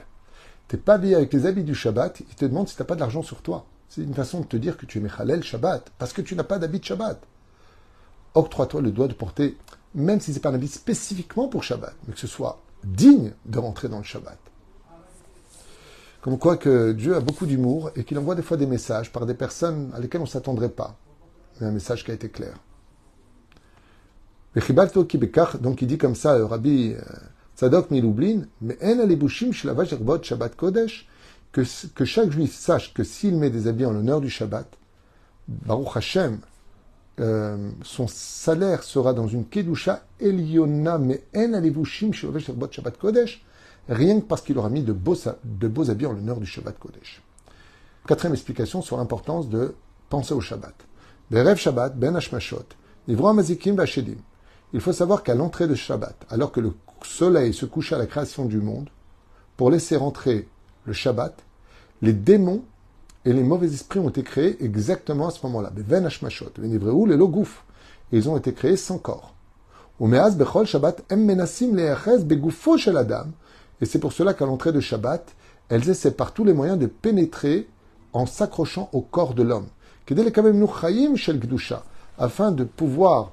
T'es 0.69 0.77
pas 0.77 0.95
habillé 0.95 1.15
avec 1.15 1.33
les 1.33 1.47
habits 1.47 1.65
du 1.65 1.75
Shabbat, 1.75 2.21
il 2.21 2.35
te 2.35 2.45
demande 2.45 2.69
si 2.69 2.77
t'as 2.77 2.85
pas 2.85 2.97
de 2.97 3.01
l'argent 3.01 3.23
sur 3.23 3.41
toi. 3.41 3.67
C'est 3.89 4.03
une 4.03 4.15
façon 4.15 4.41
de 4.41 4.47
te 4.47 4.57
dire 4.57 4.77
que 4.77 4.85
tu 4.85 4.99
es 4.99 5.01
Mechalel 5.01 5.43
Shabbat, 5.43 5.91
parce 5.97 6.13
que 6.13 6.21
tu 6.21 6.35
n'as 6.35 6.45
pas 6.45 6.59
d'habit 6.59 6.81
de 6.81 6.85
Shabbat. 6.85 7.19
Octroie-toi 8.35 8.83
le 8.83 8.91
droit 8.91 9.09
de 9.09 9.15
porter, 9.15 9.57
même 9.95 10.21
si 10.21 10.33
ce 10.33 10.37
n'est 10.37 10.43
pas 10.43 10.51
un 10.51 10.55
habit 10.55 10.69
spécifiquement 10.69 11.49
pour 11.49 11.63
Shabbat, 11.63 11.95
mais 12.07 12.13
que 12.13 12.21
ce 12.21 12.27
soit 12.27 12.61
digne 12.85 13.33
de 13.47 13.59
rentrer 13.59 13.89
dans 13.89 13.99
le 13.99 14.05
Shabbat. 14.05 14.39
Comme 16.27 16.41
quoi 16.41 16.57
que 16.57 16.91
Dieu 16.91 17.15
a 17.15 17.21
beaucoup 17.21 17.47
d'humour 17.47 17.93
et 17.95 18.03
qu'il 18.03 18.19
envoie 18.19 18.35
des 18.35 18.43
fois 18.43 18.57
des 18.57 18.67
messages 18.67 19.13
par 19.13 19.27
des 19.27 19.35
personnes 19.35 19.93
à 19.95 20.01
lesquelles 20.01 20.21
on 20.21 20.25
ne 20.25 20.29
s'attendrait 20.29 20.71
pas. 20.71 20.99
Mais 21.61 21.69
un 21.69 21.71
message 21.71 22.05
qui 22.05 22.11
a 22.11 22.15
été 22.15 22.29
clair. 22.29 22.57
Donc 25.61 25.83
il 25.83 25.87
dit 25.87 25.99
comme 25.99 26.17
ça, 26.17 26.35
euh, 26.35 26.47
Rabbi 26.47 26.95
euh, 26.95 27.01
Tzadok 27.57 27.93
Miloublin, 27.93 28.43
que 31.53 32.05
chaque 32.05 32.31
juif 32.33 32.57
sache 32.57 32.93
que 32.93 33.05
s'il 33.05 33.37
met 33.37 33.51
des 33.51 33.69
habits 33.69 33.87
en 33.87 33.93
l'honneur 33.93 34.21
du 34.21 34.29
Shabbat, 34.29 34.67
Baruch 35.47 35.97
Hashem, 35.97 36.41
euh, 37.21 37.71
son 37.85 38.09
salaire 38.09 38.83
sera 38.83 39.13
dans 39.13 39.29
une 39.29 39.47
Kedusha 39.47 40.03
Eliona, 40.19 40.99
mais 40.99 41.23
en 41.37 41.53
alevushim 41.53 42.13
Shabbat 42.13 42.99
Kodesh, 42.99 43.47
rien 43.89 44.21
que 44.21 44.27
parce 44.27 44.43
qu'il 44.43 44.59
aura 44.59 44.71
mis 44.71 44.83
de 44.83 44.93
beaux, 44.93 45.17
de 45.45 45.69
beaux 45.69 45.91
habits 45.91 46.07
en 46.07 46.13
l'honneur 46.13 46.39
du 46.39 46.47
Shabbat 46.47 46.79
Kodesh. 46.79 47.23
Quatrième 48.07 48.35
explication 48.35 48.83
sur 48.83 48.97
l'importance 48.97 49.49
de 49.49 49.75
penser 50.09 50.35
au 50.35 50.41
Shabbat. 50.41 50.75
Berev 51.31 51.57
Shabbat, 51.57 51.99
Ben 51.99 52.15
Hashmashot, 52.15 52.67
Nivro 53.09 53.33
Mazikim 53.33 53.75
Vashedim. 53.75 54.19
Il 54.73 54.81
faut 54.81 54.93
savoir 54.93 55.23
qu'à 55.23 55.35
l'entrée 55.35 55.67
de 55.67 55.75
Shabbat, 55.75 56.27
alors 56.31 56.53
que 56.53 56.61
le 56.61 56.73
soleil 57.05 57.53
se 57.53 57.67
couche 57.67 57.93
à 57.93 57.99
la 57.99 58.07
création 58.07 58.45
du 58.45 58.59
monde, 58.59 58.89
pour 59.57 59.71
laisser 59.71 59.97
rentrer 59.97 60.49
le 60.85 60.93
Shabbat, 60.93 61.35
les 62.03 62.13
démons 62.13 62.63
et 63.25 63.33
les 63.33 63.43
mauvais 63.43 63.73
esprits 63.73 63.99
ont 63.99 64.09
été 64.09 64.23
créés 64.23 64.63
exactement 64.65 65.29
à 65.29 65.31
ce 65.31 65.45
moment-là. 65.47 65.71
Ben 65.75 66.09
les 66.09 67.17
Logouf. 67.17 67.65
Ils 68.13 68.29
ont 68.29 68.37
été 68.37 68.53
créés 68.53 68.77
sans 68.77 68.99
corps. 68.99 69.35
Bechol 69.99 70.67
Shabbat 70.67 71.05
Em 71.11 71.17
Menasim 71.17 71.75
Begufo 72.25 72.77
Shel 72.77 72.97
Adam. 72.97 73.27
Et 73.81 73.87
c'est 73.87 73.99
pour 73.99 74.13
cela 74.13 74.35
qu'à 74.35 74.47
l'entrée 74.47 74.73
de 74.73 74.81
Shabbat, 74.81 75.35
elles 75.69 75.89
essaient 75.89 76.13
par 76.13 76.33
tous 76.33 76.45
les 76.45 76.53
moyens 76.53 76.79
de 76.79 76.87
pénétrer 76.87 77.69
en 78.13 78.27
s'accrochant 78.27 78.89
au 78.93 79.01
corps 79.01 79.35
de 79.35 79.43
l'homme. 79.43 79.67
Afin 82.19 82.53
de 82.53 82.65
pouvoir 82.65 83.33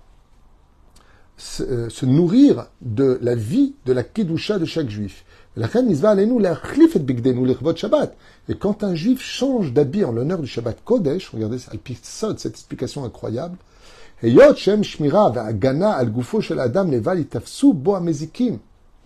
euh, 1.62 1.90
se, 1.90 2.06
nourrir 2.06 2.68
de 2.82 3.18
la 3.22 3.36
vie 3.36 3.76
de 3.86 3.94
la 3.94 4.04
Kedusha 4.04 4.60
de 4.60 4.66
chaque 4.66 4.90
juif. 4.90 5.24
Et 5.58 5.62
quand 8.56 8.84
un 8.84 8.96
juif 8.96 9.22
change 9.22 9.72
d'habit 9.74 10.04
en 10.04 10.12
l'honneur 10.12 10.40
du 10.40 10.48
Shabbat 10.48 10.84
Kodesh, 10.84 11.30
regardez 11.30 11.60
cette 11.60 12.46
explication 12.46 13.04
incroyable, 13.04 13.58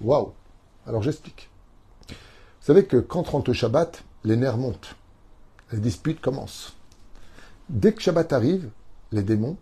Waouh! 0.02 0.32
Alors 0.88 1.04
j'explique. 1.04 1.50
Vous 2.10 2.16
savez 2.74 2.86
que 2.86 2.98
quand 2.98 3.28
rentre 3.28 3.50
le 3.50 3.54
Shabbat, 3.54 4.04
les 4.24 4.38
nerfs 4.38 4.58
montent. 4.58 4.96
Les 5.72 5.80
disputes 5.80 6.22
commencent. 6.22 6.76
Dès 7.70 7.94
que 7.94 8.02
Shabbat 8.02 8.32
arrive, 8.32 8.70
les 9.12 9.24
démons, 9.24 9.58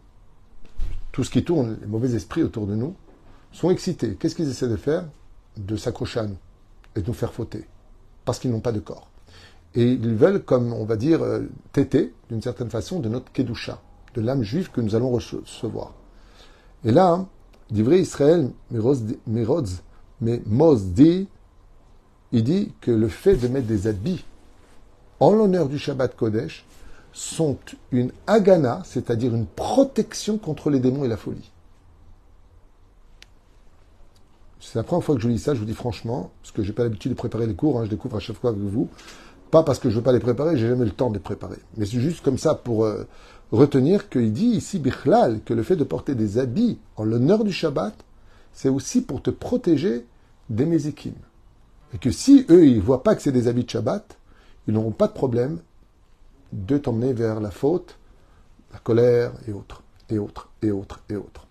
tout 1.11 1.23
ce 1.23 1.31
qui 1.31 1.43
tourne, 1.43 1.77
les 1.81 1.87
mauvais 1.87 2.13
esprits 2.13 2.43
autour 2.43 2.67
de 2.67 2.75
nous, 2.75 2.95
sont 3.51 3.71
excités. 3.71 4.15
Qu'est-ce 4.15 4.35
qu'ils 4.35 4.49
essaient 4.49 4.67
de 4.67 4.75
faire? 4.75 5.05
De 5.57 5.75
s'accrocher 5.75 6.19
à 6.19 6.27
nous 6.27 6.37
et 6.95 7.01
de 7.01 7.07
nous 7.07 7.13
faire 7.13 7.33
fauter. 7.33 7.65
Parce 8.25 8.39
qu'ils 8.39 8.51
n'ont 8.51 8.59
pas 8.59 8.71
de 8.71 8.79
corps. 8.79 9.09
Et 9.73 9.91
ils 9.91 10.15
veulent, 10.15 10.43
comme 10.43 10.73
on 10.73 10.85
va 10.85 10.95
dire, 10.95 11.23
euh, 11.23 11.49
téter, 11.73 12.13
d'une 12.29 12.41
certaine 12.41 12.69
façon, 12.69 12.99
de 12.99 13.09
notre 13.09 13.31
Kedusha, 13.31 13.81
de 14.13 14.21
l'âme 14.21 14.43
juive 14.43 14.71
que 14.71 14.81
nous 14.81 14.95
allons 14.95 15.09
recevoir. 15.09 15.93
Et 16.83 16.91
là, 16.91 17.25
vrai 17.71 17.99
Israël, 17.99 18.51
Mirodz, 18.71 19.81
mais 20.21 20.41
Mos 20.45 20.77
dit, 20.77 21.27
il 22.31 22.43
dit 22.43 22.73
que 22.81 22.91
le 22.91 23.07
fait 23.07 23.35
de 23.35 23.47
mettre 23.47 23.67
des 23.67 23.87
habits 23.87 24.23
en 25.19 25.31
l'honneur 25.31 25.69
du 25.69 25.79
Shabbat 25.79 26.15
Kodesh 26.15 26.65
sont 27.13 27.57
une 27.91 28.11
agana, 28.27 28.81
c'est-à-dire 28.85 29.33
une 29.33 29.45
protection 29.45 30.37
contre 30.37 30.69
les 30.69 30.79
démons 30.79 31.05
et 31.05 31.07
la 31.07 31.17
folie. 31.17 31.51
C'est 34.59 34.75
la 34.75 34.83
première 34.83 35.03
fois 35.03 35.15
que 35.15 35.21
je 35.21 35.29
lis 35.29 35.39
ça, 35.39 35.53
je 35.53 35.59
vous 35.59 35.65
dis 35.65 35.73
franchement, 35.73 36.31
parce 36.41 36.51
que 36.51 36.63
je 36.63 36.69
n'ai 36.69 36.73
pas 36.73 36.83
l'habitude 36.83 37.11
de 37.11 37.17
préparer 37.17 37.47
les 37.47 37.53
cours, 37.53 37.79
hein, 37.79 37.85
je 37.85 37.89
découvre 37.89 38.17
à 38.17 38.19
chaque 38.19 38.35
fois 38.37 38.49
avec 38.49 38.61
vous. 38.61 38.89
Pas 39.51 39.63
parce 39.63 39.79
que 39.79 39.89
je 39.89 39.95
ne 39.95 39.99
veux 39.99 40.03
pas 40.03 40.11
les 40.11 40.19
préparer, 40.19 40.57
j'ai 40.57 40.67
jamais 40.67 40.85
le 40.85 40.91
temps 40.91 41.09
de 41.09 41.13
les 41.13 41.19
préparer. 41.19 41.59
Mais 41.77 41.85
c'est 41.85 41.99
juste 41.99 42.21
comme 42.21 42.37
ça 42.37 42.55
pour 42.55 42.83
euh, 42.83 43.07
retenir 43.51 44.09
qu'il 44.09 44.33
dit 44.33 44.47
ici, 44.47 44.79
Bichlal, 44.79 45.41
que 45.45 45.53
le 45.53 45.63
fait 45.63 45.75
de 45.75 45.83
porter 45.83 46.15
des 46.15 46.39
habits 46.39 46.79
en 46.97 47.03
l'honneur 47.03 47.43
du 47.43 47.53
Shabbat, 47.53 47.93
c'est 48.55 48.69
aussi 48.69 49.01
pour 49.01 49.21
te 49.21 49.29
protéger 49.29 50.07
des 50.49 50.65
mézikim. 50.65 51.13
Et 51.93 51.97
que 51.97 52.09
si 52.09 52.45
eux, 52.49 52.65
ils 52.65 52.77
ne 52.77 52.81
voient 52.81 53.03
pas 53.03 53.15
que 53.15 53.21
c'est 53.21 53.33
des 53.33 53.47
habits 53.47 53.65
de 53.65 53.69
Shabbat, 53.69 54.17
ils 54.67 54.73
n'auront 54.73 54.91
pas 54.91 55.07
de 55.07 55.13
problème 55.13 55.59
de 56.53 56.77
t'emmener 56.77 57.13
vers 57.13 57.41
la 57.41 57.51
faute, 57.51 57.99
la 58.71 58.79
colère 58.79 59.33
et 59.47 59.51
autres, 59.51 59.83
et 60.09 60.17
autres, 60.17 60.49
et 60.63 60.71
autres, 60.71 61.01
et 61.09 61.15
autres. 61.15 61.47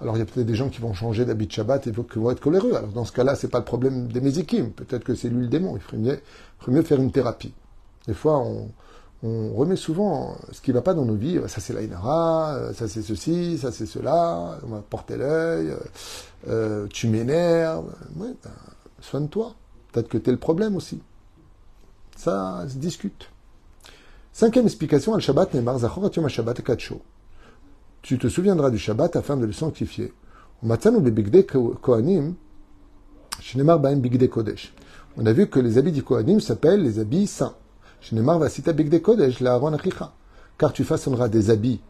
Alors 0.00 0.16
il 0.16 0.20
y 0.20 0.22
a 0.22 0.24
peut-être 0.24 0.46
des 0.46 0.54
gens 0.54 0.70
qui 0.70 0.80
vont 0.80 0.94
changer 0.94 1.24
d'habit 1.24 1.46
de 1.46 1.52
Shabbat 1.52 1.86
et 1.88 1.92
qui 1.92 2.18
vont 2.18 2.30
être 2.30 2.40
coléreux. 2.40 2.74
Alors 2.74 2.90
dans 2.90 3.04
ce 3.04 3.12
cas-là, 3.12 3.34
c'est 3.34 3.48
pas 3.48 3.58
le 3.58 3.64
problème 3.64 4.06
des 4.06 4.20
mézikim. 4.20 4.70
Peut-être 4.70 5.04
que 5.04 5.14
c'est 5.14 5.28
lui 5.28 5.42
le 5.42 5.48
démon. 5.48 5.76
Il 5.76 5.82
ferait 5.82 5.96
mieux, 5.96 6.20
mieux 6.68 6.82
faire 6.82 7.00
une 7.00 7.12
thérapie. 7.12 7.54
Des 8.06 8.14
fois, 8.14 8.38
on, 8.38 8.68
on 9.24 9.54
remet 9.54 9.76
souvent 9.76 10.36
ce 10.52 10.60
qui 10.60 10.70
ne 10.70 10.74
va 10.74 10.82
pas 10.82 10.92
dans 10.92 11.06
nos 11.06 11.14
vies. 11.14 11.40
Ça 11.48 11.60
c'est 11.60 11.72
l'Ainara, 11.72 12.72
ça 12.74 12.86
c'est 12.88 13.02
ceci, 13.02 13.56
ça 13.58 13.72
c'est 13.72 13.86
cela, 13.86 14.58
on 14.62 14.68
va 14.68 14.82
porter 14.82 15.16
l'œil, 15.16 15.70
euh, 15.70 15.78
euh, 16.48 16.86
tu 16.88 17.08
m'énerves. 17.08 17.90
Ouais, 18.16 18.34
ben, 18.44 18.50
soigne-toi. 19.00 19.54
Peut-être 19.90 20.08
que 20.08 20.18
tu 20.18 20.28
es 20.28 20.32
le 20.32 20.38
problème 20.38 20.76
aussi. 20.76 21.00
Ça 22.16 22.66
se 22.68 22.76
discute. 22.76 23.30
Cinquième 24.32 24.66
explication, 24.66 25.14
al-Shabbat 25.14 25.54
Neymar, 25.54 25.78
Zachoratum 25.78 26.24
al-Shabbat 26.24 26.62
Kacho. 26.62 27.00
Tu 28.02 28.18
te 28.18 28.28
souviendras 28.28 28.70
du 28.70 28.78
Shabbat 28.78 29.16
afin 29.16 29.36
de 29.38 29.46
le 29.46 29.52
sanctifier. 29.52 30.12
On 30.62 30.70
a 35.26 35.32
vu 35.32 35.46
que 35.48 35.60
les 35.60 35.78
habits 35.78 35.92
du 35.92 36.02
Kohanim 36.02 36.40
s'appellent 36.40 36.82
les 36.82 36.98
habits 36.98 37.26
saints. 37.26 37.54
Car 40.58 40.72
tu 40.72 40.84
façonneras 40.84 41.28
des 41.28 41.50
habits 41.50 41.80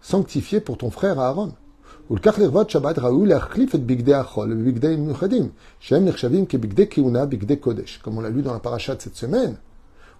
sanctifiés 0.00 0.60
pour 0.60 0.78
ton 0.78 0.90
frère 0.90 1.20
Aaron. 1.20 1.52
Comme 2.08 2.18
on 8.18 8.20
l'a 8.20 8.30
lu 8.30 8.42
dans 8.42 8.52
la 8.52 8.58
paracha 8.58 8.94
de 8.96 9.02
cette 9.02 9.16
semaine, 9.16 9.56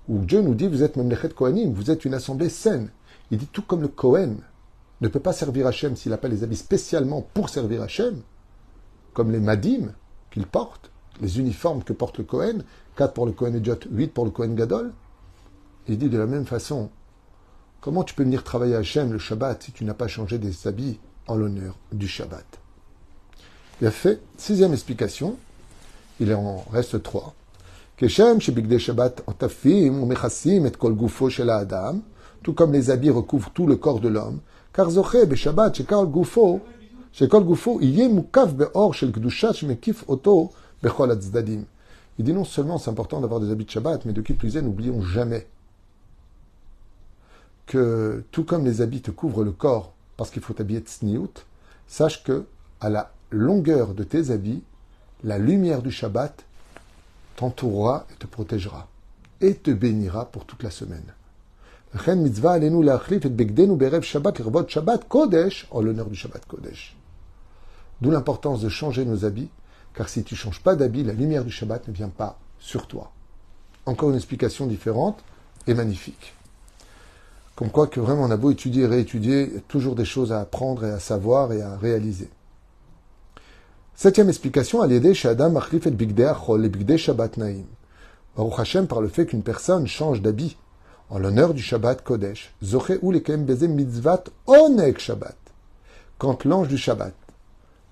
où 0.09 0.19
Dieu 0.19 0.41
nous 0.41 0.55
dit, 0.55 0.69
vous 0.69 0.85
êtes 0.85 0.97
Memlechet 0.97 1.31
Kohanim, 1.31 1.73
vous 1.73 1.91
êtes 1.91 2.05
une 2.05 2.15
assemblée 2.15 2.49
saine. 2.49 2.91
Il 3.33 3.39
dit 3.39 3.49
tout 3.53 3.63
comme 3.63 3.83
le 3.83 3.89
Kohen 3.89 4.37
ne 5.01 5.09
peut 5.09 5.21
pas 5.21 5.33
servir 5.33 5.67
Hachem 5.67 5.97
s'il 5.97 6.11
n'a 6.11 6.19
pas 6.19 6.29
les 6.29 6.45
habits 6.45 6.57
spécialement 6.57 7.27
pour 7.35 7.49
servir 7.49 7.83
Hachem, 7.83 8.21
comme 9.15 9.33
les 9.33 9.41
Madim 9.41 9.93
qu'il 10.31 10.47
porte, 10.47 10.91
les 11.21 11.41
uniformes 11.41 11.83
que 11.83 11.93
porte 11.93 12.19
le 12.19 12.25
Kohen, 12.25 12.65
4 12.97 13.13
pour 13.13 13.27
le 13.27 13.33
Kohen 13.33 13.57
Ejot, 13.57 13.81
8 13.91 14.09
pour 14.09 14.25
le 14.25 14.31
Kohen 14.31 14.55
Gadol, 14.55 14.93
il 15.91 15.99
dit 15.99 16.09
de 16.09 16.19
la 16.19 16.27
même 16.27 16.47
façon, 16.47 16.89
comment 17.81 18.05
tu 18.05 18.15
peux 18.15 18.23
venir 18.23 18.45
travailler 18.45 18.77
à 18.77 18.79
Hachem 18.79 19.13
le 19.13 19.19
Shabbat 19.19 19.65
si 19.65 19.73
tu 19.73 19.85
n'as 19.85 19.93
pas 19.93 20.07
changé 20.07 20.39
des 20.39 20.69
habits 20.69 21.01
en 21.27 21.35
l'honneur 21.35 21.77
du 21.91 22.07
Shabbat? 22.07 22.47
Il 23.81 23.89
a 23.89 23.91
fait 23.91 24.21
sixième 24.37 24.73
explication, 24.73 25.37
il 26.21 26.33
en 26.33 26.65
reste 26.71 27.03
trois. 27.03 27.35
Shabbat 28.07 29.25
et 29.67 30.71
kol 30.79 30.95
gufo 30.95 31.29
Adam, 31.49 31.99
tout 32.45 32.53
comme 32.53 32.73
les 32.73 32.91
habits 32.91 33.11
recouvrent 33.11 33.51
tout 33.51 33.67
le 33.67 33.75
corps 33.75 33.99
de 33.99 34.09
l'homme, 34.09 34.39
car 34.73 34.93
Shabbat. 35.35 35.81
Il 42.19 42.25
dit 42.25 42.33
non 42.33 42.45
seulement 42.45 42.79
c'est 42.79 42.91
important 42.91 43.21
d'avoir 43.21 43.41
des 43.41 43.51
habits 43.51 43.65
de 43.65 43.71
Shabbat, 43.71 44.05
mais 44.05 44.13
de 44.13 44.23
qui 44.23 44.35
plus 44.35 44.57
est, 44.57 44.63
n'oublions 44.63 45.03
jamais 45.03 45.49
que 47.71 48.25
tout 48.33 48.43
comme 48.43 48.65
les 48.65 48.81
habits 48.81 49.01
te 49.01 49.13
couvrent 49.13 49.45
le 49.45 49.53
corps 49.53 49.93
parce 50.17 50.31
qu'il 50.31 50.43
faut 50.43 50.61
habiller 50.61 50.81
tsniout, 50.81 51.47
sache 51.87 52.25
que 52.25 52.45
à 52.81 52.91
la 52.91 53.13
longueur 53.31 53.95
de 53.95 54.03
tes 54.03 54.33
habits, 54.33 54.65
la 55.23 55.39
lumière 55.39 55.81
du 55.81 55.93
Shabbat 55.93 56.45
t'entourera 57.37 58.07
et 58.11 58.17
te 58.17 58.27
protégera 58.27 58.89
et 59.41 59.55
te 59.55 59.71
bénira 59.71 60.25
pour 60.25 60.47
toute 60.47 60.65
la 60.65 60.73
semaine. 60.73 61.15
en 65.71 65.81
l'honneur 65.81 66.07
du 66.07 66.17
Shabbat 66.17 66.45
Kodesh. 66.47 66.97
D'où 68.01 68.11
l'importance 68.11 68.63
de 68.63 68.69
changer 68.69 69.05
nos 69.05 69.25
habits, 69.25 69.51
car 69.95 70.09
si 70.09 70.25
tu 70.25 70.35
changes 70.35 70.61
pas 70.61 70.75
d'habit, 70.75 71.05
la 71.05 71.13
lumière 71.13 71.45
du 71.45 71.53
Shabbat 71.53 71.87
ne 71.87 71.93
vient 71.93 72.09
pas 72.09 72.37
sur 72.59 72.89
toi. 72.89 73.13
Encore 73.87 74.11
une 74.11 74.17
explication 74.17 74.67
différente 74.67 75.23
et 75.69 75.75
magnifique. 75.75 76.35
Comme 77.61 77.71
quoi 77.71 77.89
que 77.89 78.01
vraiment 78.01 78.23
on 78.23 78.31
a 78.31 78.39
beau 78.39 78.51
étudier 78.51 78.85
et 78.85 78.87
réétudier, 78.87 79.43
il 79.43 79.55
y 79.57 79.57
a 79.59 79.61
toujours 79.61 79.95
des 79.95 80.07
choses 80.07 80.33
à 80.33 80.41
apprendre 80.41 80.87
et 80.87 80.91
à 80.91 80.99
savoir 80.99 81.53
et 81.53 81.61
à 81.61 81.77
réaliser. 81.77 82.31
Septième 83.95 84.31
explication, 84.31 84.81
al 84.81 85.13
chez 85.13 85.29
Adam 85.29 85.55
Achlif 85.57 85.87
et 85.87 85.91
Bigdei 85.91 86.97
Shabbat 86.97 87.37
Naim. 87.37 87.67
Baruch 88.35 88.59
Hashem, 88.59 88.87
par 88.87 89.03
le 89.03 89.09
fait 89.09 89.27
qu'une 89.27 89.43
personne 89.43 89.87
change 89.87 90.23
d'habit 90.23 90.57
en 91.11 91.19
l'honneur 91.19 91.53
du 91.53 91.61
Shabbat 91.61 92.03
Kodesh, 92.03 92.55
Zoche 92.65 92.93
ou 93.03 93.13
mitzvat 93.13 94.25
onek 94.47 94.99
Shabbat. 94.99 95.37
Quand 96.17 96.47
l'ange 96.47 96.69
du 96.69 96.79
Shabbat 96.79 97.13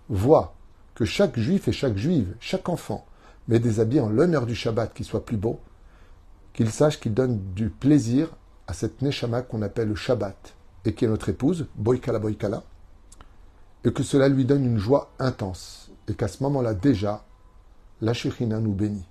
voit 0.09 0.55
que 0.95 1.05
chaque 1.05 1.39
juif 1.39 1.69
et 1.69 1.73
chaque 1.73 1.99
juive, 1.99 2.35
chaque 2.41 2.71
enfant, 2.71 3.05
met 3.49 3.59
des 3.59 3.81
habits 3.81 4.01
en 4.01 4.09
l'honneur 4.09 4.47
du 4.47 4.55
Shabbat 4.55 4.95
qui 4.95 5.05
soit 5.05 5.27
plus 5.27 5.37
beau, 5.37 5.61
qu'il 6.55 6.71
sache 6.71 6.99
qu'il 6.99 7.13
donne 7.13 7.39
du 7.55 7.69
plaisir 7.69 8.31
à 8.69 8.75
cette 8.75 9.03
Neshama 9.03 9.43
qu'on 9.43 9.63
appelle 9.63 9.89
le 9.89 9.95
Shabbat, 9.97 10.55
et 10.85 10.95
qui 10.95 11.07
est 11.07 11.09
notre 11.09 11.31
épouse, 11.31 11.67
Boykala 11.75 12.19
Boykala, 12.19 12.63
et 13.85 13.93
que 13.93 14.03
cela 14.03 14.29
lui 14.29 14.45
donne 14.45 14.65
une 14.65 14.79
joie 14.79 15.11
intense, 15.19 15.91
et 16.07 16.15
qu'à 16.15 16.29
ce 16.29 16.43
moment-là 16.45 16.75
déjà, 16.75 17.25
la 18.03 18.13
Shekhinah 18.13 18.61
nous 18.61 18.75
bénit. 18.75 19.07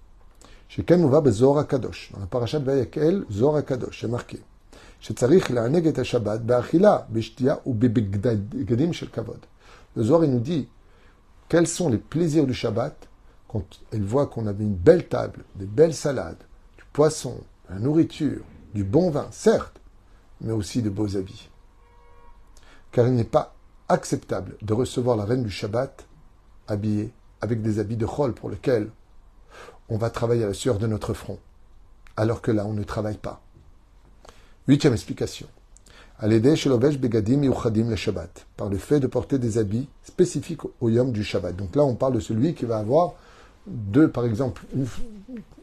Chez 0.70 0.84
va 0.84 1.22
ben, 1.22 1.32
Zora 1.32 1.64
Kadosh, 1.64 2.12
dans 2.14 2.20
la 2.20 2.28
parachat 2.28 2.60
Vayakel, 2.60 3.26
Zora 3.32 3.64
Kadosh, 3.64 4.02
c'est 4.02 4.08
marqué. 4.08 4.40
Le 9.96 10.04
Zohar, 10.04 10.24
il 10.24 10.32
nous 10.32 10.40
dit 10.40 10.68
quels 11.50 11.68
sont 11.68 11.90
les 11.90 11.98
plaisirs 11.98 12.46
du 12.46 12.54
Shabbat 12.54 13.08
quand 13.48 13.64
elle 13.92 14.04
voit 14.04 14.28
qu'on 14.28 14.46
avait 14.48 14.64
une 14.64 14.76
belle 14.76 15.08
table, 15.08 15.46
des 15.56 15.66
belles 15.66 15.94
salades, 15.94 16.44
du 16.78 16.84
poisson, 16.92 17.40
la 17.70 17.80
nourriture, 17.80 18.44
du 18.78 18.84
bon 18.84 19.10
vin, 19.10 19.28
certes, 19.32 19.82
mais 20.40 20.54
aussi 20.54 20.84
de 20.84 20.92
beaux 20.92 21.18
habits. 21.18 21.50
Car 22.92 23.08
il 23.08 23.16
n'est 23.16 23.24
pas 23.24 23.56
acceptable 23.90 24.56
de 24.62 24.72
recevoir 24.72 25.18
la 25.18 25.26
reine 25.26 25.42
du 25.42 25.50
Shabbat 25.50 26.06
habillés 26.68 27.12
avec 27.42 27.64
des 27.64 27.80
habits 27.80 27.98
de 27.98 28.06
chol 28.06 28.34
pour 28.34 28.52
lesquels 28.52 28.92
on 29.90 29.98
va 29.98 30.12
travailler 30.12 30.44
à 30.44 30.48
la 30.48 30.54
sueur 30.54 30.78
de 30.78 30.86
notre 30.86 31.16
front, 31.16 31.40
alors 32.18 32.44
que 32.44 32.52
là, 32.52 32.68
on 32.68 32.74
ne 32.74 32.84
travaille 32.84 33.18
pas. 33.18 33.42
Huitième 34.68 34.94
explication. 34.94 35.48
begadim 36.22 37.42
le 37.42 37.96
Shabbat, 37.96 38.46
par 38.58 38.70
le 38.70 38.78
fait 38.78 39.00
de 39.00 39.08
porter 39.08 39.40
des 39.40 39.58
habits 39.58 39.90
spécifiques 40.04 40.66
au 40.82 40.90
yom 40.90 41.12
du 41.12 41.24
Shabbat. 41.24 41.56
Donc 41.56 41.76
là, 41.76 41.84
on 41.84 41.96
parle 41.96 42.14
de 42.14 42.20
celui 42.20 42.54
qui 42.54 42.66
va 42.66 42.78
avoir 42.78 43.16
deux, 43.68 44.10
par 44.10 44.26
exemple, 44.26 44.64
une, 44.74 44.88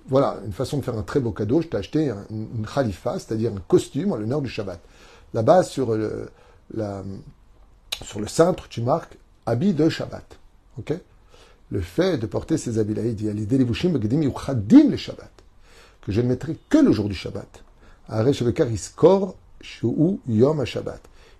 voilà, 0.06 0.38
une 0.44 0.52
façon 0.52 0.78
de 0.78 0.84
faire 0.84 0.96
un 0.96 1.02
très 1.02 1.20
beau 1.20 1.32
cadeau. 1.32 1.62
Je 1.62 1.68
t'ai 1.68 1.76
acheté 1.76 2.12
une 2.30 2.66
khalifa, 2.66 3.18
c'est-à-dire 3.18 3.52
un 3.52 3.62
costume 3.66 4.12
en 4.12 4.16
l'honneur 4.16 4.42
du 4.42 4.48
Shabbat. 4.48 4.80
Là-bas, 5.32 5.62
sur 5.62 5.94
le, 5.94 6.28
la, 6.74 7.02
sur 8.02 8.20
le 8.20 8.26
cintre, 8.26 8.68
tu 8.68 8.82
marques 8.82 9.16
habit 9.46 9.74
de 9.74 9.88
Shabbat. 9.88 10.38
Le 11.70 11.80
fait 11.80 12.18
de 12.18 12.26
porter 12.26 12.58
ces 12.58 12.78
habits-là, 12.78 13.02
il 13.02 13.14
dit 13.14 13.30
les 13.32 14.96
Shabbat, 14.96 15.32
que 16.02 16.12
je 16.12 16.20
ne 16.20 16.28
mettrai 16.28 16.56
que 16.68 16.78
le 16.78 16.92
jour 16.92 17.08
du 17.08 17.14
Shabbat. 17.14 17.62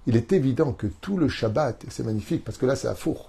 Il 0.06 0.16
est 0.16 0.32
évident 0.32 0.72
que 0.72 0.86
tout 0.86 1.18
le 1.18 1.28
Shabbat, 1.28 1.84
c'est 1.88 2.04
magnifique 2.04 2.42
parce 2.44 2.56
que 2.56 2.66
là 2.66 2.74
c'est 2.74 2.88
à 2.88 2.94
four. 2.94 3.28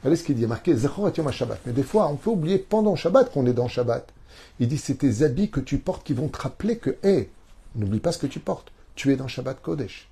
Regardez 0.00 0.16
ce 0.16 0.24
qu'il 0.24 0.36
dit, 0.36 0.46
marqué 0.46 0.72
Yom 0.72 1.32
Shabbat. 1.32 1.60
Mais 1.66 1.72
des 1.72 1.82
fois, 1.82 2.08
on 2.08 2.16
peut 2.16 2.30
oublier 2.30 2.58
pendant 2.58 2.94
Shabbat 2.94 3.32
qu'on 3.32 3.46
est 3.46 3.52
dans 3.52 3.68
Shabbat. 3.68 4.12
Il 4.60 4.68
dit 4.68 4.78
c'est 4.78 4.96
tes 4.96 5.22
habits 5.22 5.50
que 5.50 5.60
tu 5.60 5.78
portes 5.78 6.04
qui 6.04 6.14
vont 6.14 6.28
te 6.28 6.38
rappeler 6.38 6.78
que, 6.78 6.96
hé, 7.02 7.30
n'oublie 7.74 8.00
pas 8.00 8.12
ce 8.12 8.18
que 8.18 8.26
tu 8.26 8.38
portes. 8.38 8.72
Tu 8.94 9.12
es 9.12 9.16
dans 9.16 9.28
Shabbat 9.28 9.60
Kodesh. 9.60 10.08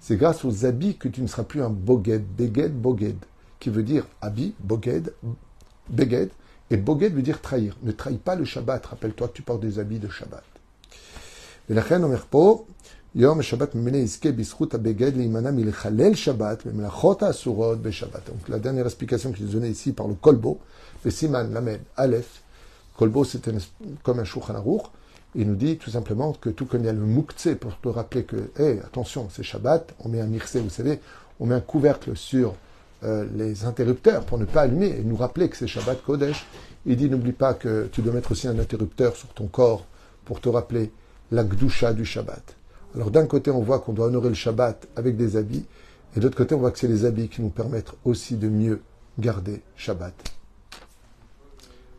C'est 0.00 0.16
grâce 0.16 0.44
aux 0.44 0.66
habits 0.66 0.96
que 0.96 1.08
tu 1.08 1.22
ne 1.22 1.26
seras 1.26 1.44
plus 1.44 1.62
un 1.62 1.70
boged, 1.70 2.24
beged, 2.36 2.72
boged 2.72 3.16
qui 3.60 3.70
veut 3.70 3.82
dire 3.82 4.06
habit, 4.20 4.54
boged, 4.60 5.12
beged, 5.88 6.30
et 6.70 6.76
boged 6.76 7.14
veut 7.14 7.22
dire 7.22 7.40
trahir. 7.40 7.76
Ne 7.82 7.92
trahis 7.92 8.18
pas 8.18 8.34
le 8.34 8.44
Shabbat. 8.44 8.84
Rappelle-toi 8.86 9.30
tu 9.32 9.42
portes 9.42 9.60
des 9.60 9.78
habits 9.78 9.98
de 9.98 10.08
Shabbat. 10.08 10.44
Donc 13.14 13.28
la 18.48 18.58
dernière 18.58 18.86
explication 18.86 19.34
je 19.34 19.44
donnée 19.44 19.68
ici 19.68 19.92
par 19.92 20.08
le 20.08 20.14
Kolbo, 20.14 20.60
le 21.04 21.10
Siman 21.10 21.52
Lamed 21.52 21.80
Aleph. 21.96 22.42
Kolbo 22.96 23.24
c'est 23.24 23.42
comme 24.02 24.20
un 24.20 24.24
Shulchan. 24.24 24.64
Il 25.34 25.46
nous 25.46 25.56
dit 25.56 25.76
tout 25.76 25.90
simplement 25.90 26.32
que 26.32 26.48
tout 26.48 26.64
comme 26.64 26.80
il 26.82 26.86
y 26.86 26.88
a 26.88 26.92
le 26.94 27.00
Muktse 27.00 27.48
pour 27.60 27.78
te 27.78 27.88
rappeler 27.88 28.24
que, 28.24 28.50
hé, 28.58 28.80
attention, 28.80 29.28
c'est 29.30 29.42
Shabbat, 29.42 29.94
on 30.00 30.08
met 30.08 30.20
un 30.20 30.26
Mirse, 30.26 30.56
vous 30.56 30.70
savez, 30.70 31.00
on 31.38 31.46
met 31.46 31.54
un 31.54 31.60
couvercle 31.60 32.16
sur 32.16 32.54
euh, 33.04 33.26
les 33.34 33.64
interrupteurs 33.66 34.24
pour 34.24 34.38
ne 34.38 34.44
pas 34.46 34.62
allumer 34.62 34.94
et 34.98 35.04
nous 35.04 35.16
rappeler 35.16 35.50
que 35.50 35.56
c'est 35.58 35.66
Shabbat 35.66 36.02
Kodesh. 36.02 36.46
Il 36.86 36.96
dit 36.96 37.10
n'oublie 37.10 37.32
pas 37.32 37.52
que 37.52 37.88
tu 37.92 38.00
dois 38.00 38.14
mettre 38.14 38.32
aussi 38.32 38.48
un 38.48 38.58
interrupteur 38.58 39.16
sur 39.16 39.28
ton 39.28 39.48
corps 39.48 39.86
pour 40.24 40.40
te 40.40 40.48
rappeler 40.48 40.92
la 41.30 41.44
gdusha 41.44 41.92
du 41.92 42.04
Shabbat. 42.04 42.56
Alors 42.94 43.10
d'un 43.10 43.26
côté 43.26 43.50
on 43.50 43.62
voit 43.62 43.78
qu'on 43.78 43.92
doit 43.92 44.06
honorer 44.06 44.28
le 44.28 44.34
Shabbat 44.34 44.88
avec 44.96 45.16
des 45.16 45.36
habits 45.36 45.64
et 46.14 46.20
de 46.20 46.24
l'autre 46.24 46.36
côté 46.36 46.54
on 46.54 46.58
voit 46.58 46.70
que 46.70 46.78
c'est 46.78 46.88
les 46.88 47.04
habits 47.04 47.28
qui 47.28 47.42
nous 47.42 47.50
permettent 47.50 47.92
aussi 48.04 48.36
de 48.36 48.48
mieux 48.48 48.80
garder 49.18 49.62
Shabbat. 49.76 50.14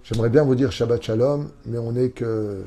J'aimerais 0.03 0.29
bien 0.29 0.43
vous 0.43 0.55
dire 0.55 0.71
Shabbat 0.71 1.01
Shalom, 1.01 1.49
mais 1.65 1.77
on 1.77 1.95
est 1.95 2.09
que... 2.09 2.63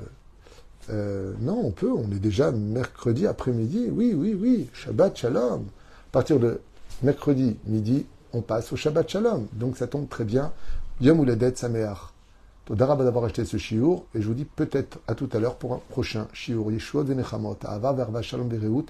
Euh, 0.89 1.33
non, 1.41 1.61
on 1.65 1.71
peut, 1.71 1.91
on 1.91 2.11
est 2.11 2.21
déjà 2.21 2.51
mercredi 2.51 3.27
après-midi. 3.27 3.89
Oui, 3.91 4.15
oui, 4.17 4.35
oui, 4.41 4.71
Shabbat 4.73 5.17
Shalom. 5.17 5.63
À 5.63 6.13
partir 6.13 6.41
de 6.41 6.61
mercredi 7.03 7.59
midi, 7.67 8.07
on 8.33 8.41
passe 8.41 8.73
au 8.73 8.77
Shabbat 8.77 9.09
Shalom. 9.09 9.49
Donc 9.53 9.77
ça 9.77 9.87
tombe 9.87 10.09
très 10.09 10.25
bien. 10.25 10.53
Yom 11.01 11.23
Uledet 11.23 11.57
Sameach. 11.57 12.16
Todarab 12.67 13.05
d'avoir 13.05 13.25
acheté 13.25 13.45
ce 13.45 13.59
shiur 13.59 14.03
et 14.13 14.21
je 14.21 14.27
vous 14.27 14.35
dis 14.35 14.45
peut-être 14.45 14.99
à 15.07 15.15
tout 15.15 15.29
à 15.33 15.39
l'heure 15.39 15.55
pour 15.55 15.73
un 15.73 15.81
prochain 15.89 16.27
shiur. 16.33 16.73
Yeshua 16.73 17.05
Venechamot, 17.05 17.57
Ava 17.63 17.93
Verva 17.93 18.23
Shalom 18.23 18.49
Bereut. 18.49 18.87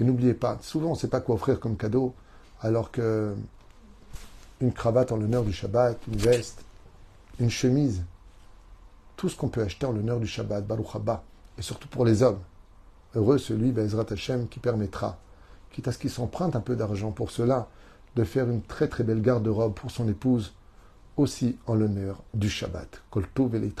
Et 0.00 0.04
n'oubliez 0.04 0.34
pas, 0.34 0.58
souvent 0.62 0.88
on 0.88 0.94
ne 0.94 0.98
sait 0.98 1.08
pas 1.08 1.20
quoi 1.20 1.36
offrir 1.36 1.60
comme 1.60 1.76
cadeau, 1.76 2.12
alors 2.60 2.90
que 2.90 3.34
une 4.60 4.72
cravate 4.72 5.12
en 5.12 5.16
l'honneur 5.16 5.44
du 5.44 5.52
Shabbat, 5.52 5.96
une 6.08 6.16
veste, 6.16 6.64
une 7.38 7.50
chemise, 7.50 8.02
tout 9.16 9.28
ce 9.28 9.36
qu'on 9.36 9.48
peut 9.48 9.62
acheter 9.62 9.86
en 9.86 9.92
l'honneur 9.92 10.18
du 10.18 10.26
Shabbat, 10.26 10.66
Baruch 10.66 10.88
et 11.56 11.62
surtout 11.62 11.88
pour 11.88 12.04
les 12.04 12.24
hommes. 12.24 12.40
Heureux 13.14 13.38
celui, 13.38 13.70
Bezrat 13.70 14.06
Hashem, 14.10 14.48
qui 14.48 14.58
permettra, 14.58 15.18
quitte 15.70 15.86
à 15.86 15.92
ce 15.92 15.98
qu'il 15.98 16.10
s'emprunte 16.10 16.56
un 16.56 16.60
peu 16.60 16.74
d'argent 16.74 17.12
pour 17.12 17.30
cela, 17.30 17.68
de 18.16 18.24
faire 18.24 18.50
une 18.50 18.62
très 18.62 18.88
très 18.88 19.04
belle 19.04 19.22
garde-robe 19.22 19.74
pour 19.74 19.92
son 19.92 20.08
épouse, 20.08 20.52
aussi 21.16 21.56
en 21.66 21.74
l'honneur 21.74 22.22
du 22.34 22.48
Shabbat. 22.48 23.02
Kol 23.10 23.26
et 23.54 23.72